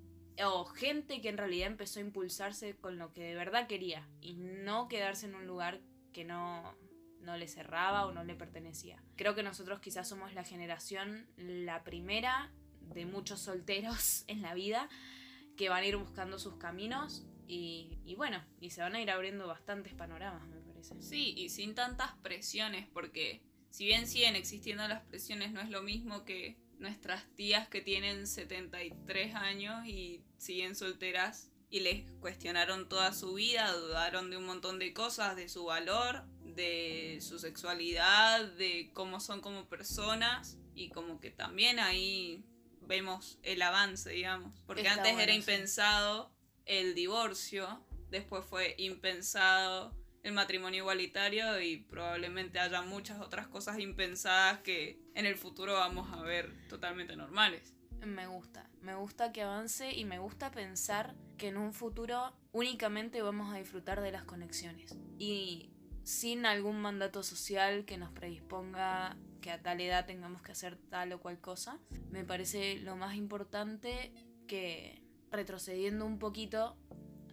o 0.45 0.67
gente 0.67 1.23
que 1.23 1.31
en 1.31 1.39
realidad 1.39 1.69
empezó 1.69 2.01
a 2.01 2.03
impulsarse 2.03 2.77
con 2.77 2.99
lo 2.99 3.15
que 3.15 3.23
de 3.23 3.35
verdad 3.35 3.67
quería 3.67 4.07
y 4.21 4.35
no 4.35 4.89
quedarse 4.89 5.25
en 5.25 5.37
un 5.37 5.47
lugar 5.47 5.81
que 6.13 6.25
no, 6.25 6.77
no 7.29 7.37
le 7.37 7.47
cerraba 7.47 8.07
o 8.07 8.13
no 8.13 8.25
le 8.25 8.35
pertenecía. 8.35 9.03
Creo 9.17 9.35
que 9.35 9.43
nosotros 9.43 9.81
quizás 9.81 10.09
somos 10.09 10.35
la 10.35 10.45
generación, 10.45 11.27
la 11.37 11.85
primera 11.85 12.51
de 12.81 13.07
muchos 13.07 13.41
solteros 13.41 14.25
en 14.27 14.43
la 14.43 14.55
vida 14.55 14.89
que 15.57 15.69
van 15.69 15.83
a 15.83 15.87
ir 15.87 15.97
buscando 15.97 16.39
sus 16.39 16.57
caminos 16.57 17.25
y, 17.47 18.15
bueno, 18.17 18.45
y 18.61 18.71
se 18.71 18.83
van 18.83 18.95
a 18.95 19.01
ir 19.01 19.11
abriendo 19.11 19.47
bastantes 19.47 19.95
panoramas, 19.95 20.47
me 20.49 20.61
parece. 20.61 21.01
Sí, 21.01 21.35
y 21.37 21.49
sin 21.49 21.75
tantas 21.75 22.13
presiones, 22.19 22.87
porque 22.93 23.43
si 23.71 23.87
bien 23.87 24.07
siguen 24.07 24.37
existiendo 24.37 24.87
las 24.87 25.03
presiones, 25.03 25.53
no 25.53 25.61
es 25.61 25.71
lo 25.71 25.83
mismo 25.83 26.25
que 26.25 26.59
nuestras 26.79 27.25
tías 27.35 27.67
que 27.69 27.81
tienen 27.81 28.27
73 28.27 29.35
años 29.35 29.87
y 29.87 30.23
siguen 30.37 30.77
solteras 30.77 31.51
y 31.71 31.81
les 31.81 32.11
cuestionaron 32.21 32.89
toda 32.89 33.13
su 33.13 33.35
vida, 33.35 33.73
dudaron 33.73 34.31
de 34.31 34.37
un 34.37 34.47
montón 34.47 34.79
de 34.79 34.93
cosas, 34.93 35.35
de 35.35 35.49
su 35.49 35.65
valor, 35.65 36.25
de 36.59 37.21
su 37.21 37.39
sexualidad, 37.39 38.45
de 38.55 38.91
cómo 38.93 39.21
son 39.21 39.41
como 39.41 39.69
personas 39.69 40.59
y 40.75 40.91
como 40.91 41.21
que 41.21 41.31
también 41.31 41.79
ahí 41.79 42.45
vemos 42.81 43.39
el 43.45 43.63
avance, 43.63 44.11
digamos, 44.11 44.53
porque 44.67 44.89
antes 44.89 45.17
era 45.17 45.33
impensado 45.33 46.33
el 46.67 46.97
divorcio, 46.97 47.87
después 48.11 48.45
fue 48.45 48.75
impensado 48.79 49.97
el 50.25 50.33
matrimonio 50.33 50.81
igualitario 50.81 51.61
y 51.61 51.77
probablemente 51.77 52.59
haya 52.59 52.83
muchas 52.83 53.21
otras 53.21 53.47
cosas 53.47 53.79
impensadas 53.79 54.59
que 54.59 55.01
en 55.15 55.27
el 55.27 55.37
futuro 55.37 55.75
vamos 55.75 56.13
a 56.13 56.23
ver 56.23 56.53
totalmente 56.69 57.15
normales. 57.15 57.73
Me 58.05 58.27
gusta, 58.27 58.69
me 58.81 58.97
gusta 58.97 59.31
que 59.31 59.43
avance 59.43 59.93
y 59.93 60.05
me 60.05 60.19
gusta 60.19 60.51
pensar 60.51 61.15
que 61.37 61.49
en 61.49 61.57
un 61.57 61.73
futuro 61.73 62.35
únicamente 62.51 63.23
vamos 63.23 63.55
a 63.55 63.59
disfrutar 63.59 64.01
de 64.01 64.11
las 64.11 64.25
conexiones. 64.25 64.97
Y 65.19 65.71
sin 66.09 66.47
algún 66.47 66.81
mandato 66.81 67.23
social 67.23 67.85
que 67.85 67.99
nos 67.99 68.11
predisponga 68.11 69.15
que 69.43 69.51
a 69.51 69.61
tal 69.61 69.79
edad 69.79 70.07
tengamos 70.07 70.41
que 70.41 70.53
hacer 70.53 70.79
tal 70.89 71.13
o 71.13 71.21
cual 71.21 71.39
cosa. 71.39 71.79
Me 72.11 72.25
parece 72.25 72.77
lo 72.77 72.97
más 72.97 73.15
importante 73.15 74.11
que 74.47 75.03
retrocediendo 75.31 76.07
un 76.07 76.19
poquito, 76.19 76.79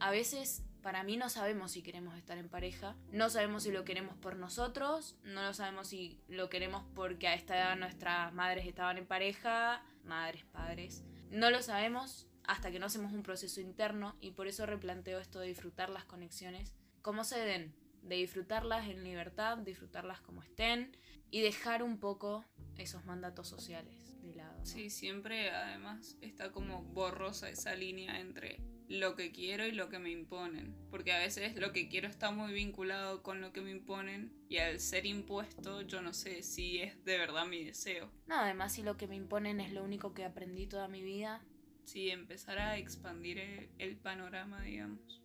a 0.02 0.12
veces 0.12 0.62
para 0.82 1.06
mí 1.06 1.16
no 1.16 1.30
sabemos 1.30 1.72
si 1.72 1.84
queremos 1.84 2.18
estar 2.18 2.38
en 2.38 2.50
pareja, 2.50 2.98
no 3.14 3.30
sabemos 3.30 3.64
si 3.64 3.72
lo 3.72 3.86
queremos 3.86 4.18
por 4.18 4.36
nosotros, 4.36 5.16
no 5.24 5.42
lo 5.42 5.54
sabemos 5.54 5.88
si 5.88 6.20
lo 6.28 6.50
queremos 6.50 6.84
porque 6.94 7.30
a 7.30 7.34
esta 7.34 7.56
edad 7.56 7.78
nuestras 7.78 8.34
madres 8.34 8.68
estaban 8.68 8.98
en 8.98 9.08
pareja, 9.08 9.86
madres, 10.04 10.44
padres, 10.52 11.06
no 11.30 11.50
lo 11.50 11.64
sabemos 11.64 12.28
hasta 12.44 12.72
que 12.72 12.80
no 12.80 12.88
hacemos 12.88 13.14
un 13.14 13.24
proceso 13.24 13.62
interno 13.62 14.18
y 14.20 14.32
por 14.32 14.48
eso 14.48 14.66
replanteo 14.66 15.20
esto 15.20 15.40
de 15.40 15.48
disfrutar 15.48 15.90
las 15.90 16.04
conexiones, 16.04 16.74
como 17.02 17.24
se 17.24 17.40
den, 17.40 17.74
de 18.06 18.16
disfrutarlas 18.16 18.88
en 18.88 19.04
libertad, 19.04 19.58
disfrutarlas 19.58 20.22
como 20.22 20.42
estén 20.42 20.96
y 21.32 21.42
dejar 21.42 21.84
un 21.84 22.00
poco 22.00 22.46
esos 22.78 23.06
mandatos 23.06 23.48
sociales 23.48 24.16
de 24.22 24.36
lado. 24.36 24.66
Sí, 24.66 24.90
siempre 24.90 25.50
además 25.52 26.18
está 26.22 26.52
como 26.52 26.84
borrosa 26.84 27.50
esa 27.50 27.76
línea 27.76 28.20
entre 28.20 28.60
lo 28.88 29.16
que 29.16 29.32
quiero 29.32 29.66
y 29.66 29.72
lo 29.72 29.90
que 29.90 30.00
me 30.00 30.12
imponen. 30.12 30.76
Porque 30.90 31.14
a 31.14 31.20
veces 31.20 31.56
lo 31.56 31.72
que 31.72 31.88
quiero 31.88 32.08
está 32.08 32.32
muy 32.32 32.54
vinculado 32.54 33.24
con 33.24 33.42
lo 33.42 33.52
que 33.52 33.62
me 33.62 33.72
imponen 33.72 34.32
y 34.50 34.58
al 34.58 34.80
ser 34.80 35.06
impuesto 35.06 35.82
yo 35.82 36.02
no 36.02 36.14
sé 36.14 36.44
si 36.44 36.80
es 36.82 37.04
de 37.04 37.18
verdad 37.18 37.46
mi 37.46 37.64
deseo. 37.64 38.12
No, 38.28 38.40
además 38.40 38.74
si 38.74 38.84
lo 38.84 38.98
que 38.98 39.08
me 39.08 39.16
imponen 39.16 39.60
es 39.60 39.74
lo 39.74 39.84
único 39.84 40.14
que 40.14 40.26
aprendí 40.26 40.68
toda 40.68 40.88
mi 40.88 41.02
vida. 41.02 41.42
Sí, 41.86 42.10
empezar 42.10 42.58
a 42.58 42.78
expandir 42.78 43.38
el, 43.78 43.98
panorama, 43.98 44.62
digamos. 44.64 45.22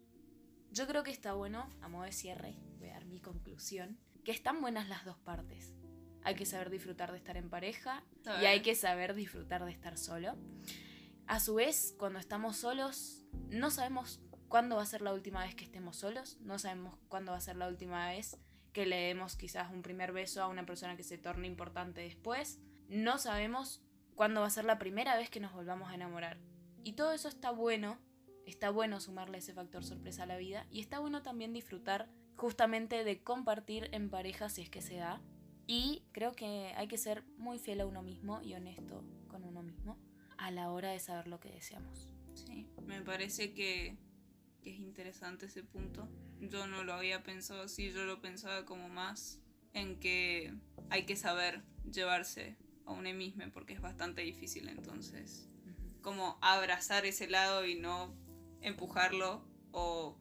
Yo 0.73 0.87
creo 0.87 1.03
que 1.03 1.11
está 1.11 1.33
bueno, 1.33 1.69
a 1.81 1.89
modo 1.89 2.05
de 2.05 2.13
cierre, 2.13 2.57
voy 2.79 2.91
a 2.91 2.95
dar 2.95 3.05
mi 3.05 3.21
conclusión, 3.21 3.99
que 4.25 4.31
están 4.31 4.61
buenas 4.61 4.89
las 4.89 5.05
dos 5.05 5.19
partes. 5.19 5.75
Hay 6.23 6.37
que 6.37 6.47
saber 6.47 6.71
disfrutar 6.71 7.11
de 7.11 7.19
estar 7.19 7.37
en 7.37 7.51
pareja 7.51 8.05
y 8.41 8.45
hay 8.45 8.63
que 8.63 8.77
saber 8.77 9.15
disfrutar 9.15 9.65
de 9.65 9.73
estar 9.73 9.99
solo. 9.99 10.37
A 11.27 11.41
su 11.41 11.57
vez, 11.57 11.95
cuando 11.99 12.21
estamos 12.21 12.57
solos, 12.57 13.25
no 13.49 13.71
sabemos 13.71 14.21
cuándo 14.49 14.77
va 14.77 14.83
a 14.83 14.87
ser 14.87 15.03
la 15.03 15.13
última 15.13 15.45
vez 15.45 15.57
que 15.57 15.65
estemos 15.65 15.97
solos, 15.97 16.39
no 16.41 16.59
sabemos 16.59 16.97
cuándo 17.09 17.33
va 17.33 17.39
a 17.39 17.41
ser 17.41 17.57
la 17.57 17.67
última 17.67 18.09
vez 18.09 18.39
que 18.73 18.87
le 18.87 18.97
demos 18.97 19.37
quizás 19.37 19.73
un 19.73 19.83
primer 19.83 20.13
beso 20.13 20.43
a 20.43 20.49
una 20.49 20.67
persona 20.67 20.97
que 20.97 21.03
se 21.03 21.19
torne 21.19 21.49
importante 21.49 22.03
después, 22.03 22.61
no 22.89 23.19
sabemos 23.19 23.83
cuándo 24.15 24.43
va 24.43 24.47
a 24.47 24.51
ser 24.51 24.65
la 24.65 24.79
primera 24.79 25.17
vez 25.17 25.31
que 25.31 25.41
nos 25.41 25.53
volvamos 25.53 25.91
a 25.91 25.95
enamorar. 25.95 26.39
Y 26.85 26.93
todo 26.93 27.13
eso 27.13 27.29
está 27.29 27.51
bueno, 27.51 27.99
está 28.51 28.71
bueno 28.71 29.01
sumarle 29.01 29.39
ese 29.39 29.55
factor 29.55 29.85
sorpresa 29.85 30.25
a 30.25 30.27
la 30.27 30.37
vida 30.37 30.67
y 30.71 30.81
está 30.81 30.99
bueno 30.99 31.23
también 31.23 31.53
disfrutar 31.53 32.09
justamente 32.37 33.05
de 33.05 33.23
compartir 33.23 33.89
en 33.93 34.11
pareja 34.11 34.49
si 34.49 34.63
es 34.63 34.71
que 34.71 34.83
se 34.83 34.97
da. 34.97 35.21
Y 35.67 36.03
creo 36.13 36.33
que 36.33 36.73
hay 36.77 36.89
que 36.89 36.99
ser 36.99 37.25
muy 37.37 37.59
fiel 37.59 37.81
a 37.81 37.87
uno 37.87 38.03
mismo 38.03 38.43
y 38.43 38.55
honesto 38.55 39.05
con 39.29 39.45
uno 39.45 39.63
mismo 39.63 39.99
a 40.37 40.51
la 40.51 40.71
hora 40.71 40.91
de 40.91 40.99
saber 40.99 41.29
lo 41.29 41.39
que 41.39 41.51
deseamos. 41.51 42.09
Sí, 42.35 42.67
me 42.87 43.03
parece 43.03 43.53
que, 43.53 43.97
es 44.65 44.79
interesante 44.79 45.47
ese 45.47 45.63
punto. 45.63 46.09
Yo 46.41 46.67
no 46.67 46.85
lo 46.85 46.95
había 46.95 47.23
pensado 47.23 47.63
así, 47.63 47.93
yo 47.93 48.05
lo 48.05 48.21
pensaba 48.21 48.65
como 48.65 48.89
más 48.89 49.41
en 49.73 50.01
que 50.01 50.53
hay 50.89 51.07
que 51.07 51.17
saber 51.17 51.63
llevarse 51.91 52.57
a 52.87 52.93
un 52.93 53.05
mismo 53.17 53.45
porque 53.53 53.75
es 53.75 53.81
bastante 53.81 54.23
difícil 54.23 54.69
entonces 54.69 55.51
como 56.01 56.39
abrazar 56.41 57.07
ese 57.07 57.29
lado 57.29 57.67
y 57.67 57.75
no 57.75 58.15
empujarlo 58.63 59.45
o 59.73 60.19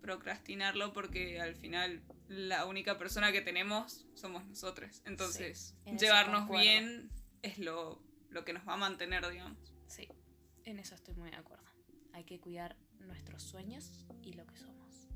procrastinarlo 0.00 0.92
porque 0.92 1.40
al 1.40 1.54
final 1.54 2.02
la 2.28 2.66
única 2.66 2.98
persona 2.98 3.32
que 3.32 3.40
tenemos 3.40 4.06
somos 4.14 4.44
nosotros. 4.46 5.02
Entonces, 5.04 5.76
llevarnos 5.98 6.48
bien 6.48 7.10
es 7.42 7.58
lo, 7.58 8.02
lo 8.30 8.44
que 8.44 8.52
nos 8.52 8.66
va 8.66 8.74
a 8.74 8.78
mantener, 8.78 9.28
digamos. 9.28 9.74
Sí, 9.86 10.08
en 10.64 10.78
eso 10.78 10.94
estoy 10.94 11.14
muy 11.14 11.30
de 11.30 11.36
acuerdo. 11.36 11.64
Hay 12.12 12.24
que 12.24 12.40
cuidar 12.40 12.76
nuestros 13.00 13.42
sueños 13.42 14.06
y 14.22 14.32
lo 14.32 14.46
que 14.46 14.56
somos. 14.56 15.08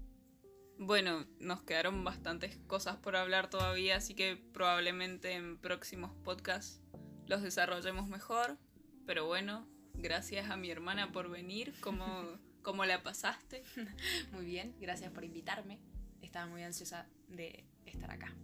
Bueno, 0.79 1.27
nos 1.41 1.63
quedaron 1.63 2.05
bastantes 2.05 2.59
cosas 2.67 2.97
por 2.97 3.17
hablar 3.17 3.49
todavía, 3.49 3.97
así 3.97 4.15
que 4.15 4.37
probablemente 4.37 5.33
en 5.33 5.59
próximos 5.59 6.13
podcasts 6.23 6.83
los 7.27 7.43
desarrollemos 7.43 8.09
mejor. 8.09 8.59
Pero 9.07 9.27
bueno, 9.27 9.67
gracias 9.95 10.51
a 10.51 10.57
mi 10.57 10.71
hermana 10.71 11.13
por 11.13 11.31
venir. 11.31 11.75
¿Cómo, 11.81 12.05
cómo 12.67 12.85
la 12.85 13.01
pasaste? 13.01 13.63
muy 14.33 14.45
bien, 14.45 14.75
gracias 14.81 15.13
por 15.13 15.25
invitarme. 15.25 15.79
Estaba 16.21 16.47
muy 16.47 16.65
ansiosa 16.65 17.07
de 17.29 17.65
estar 17.85 18.11
acá. 18.11 18.35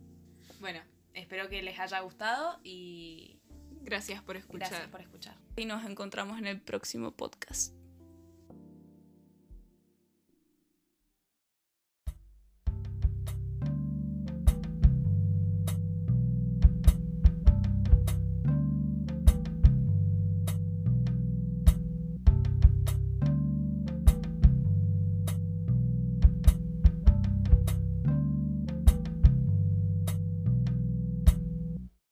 Bueno, 0.60 0.80
espero 1.12 1.48
que 1.48 1.60
les 1.60 1.80
haya 1.80 1.98
gustado 1.98 2.60
y... 2.62 3.40
Gracias 3.80 4.22
por 4.22 4.36
escuchar. 4.36 4.68
Gracias 4.68 4.88
por 4.90 5.00
escuchar. 5.00 5.36
Y 5.56 5.64
nos 5.64 5.84
encontramos 5.84 6.38
en 6.38 6.46
el 6.46 6.60
próximo 6.60 7.10
podcast. 7.10 7.74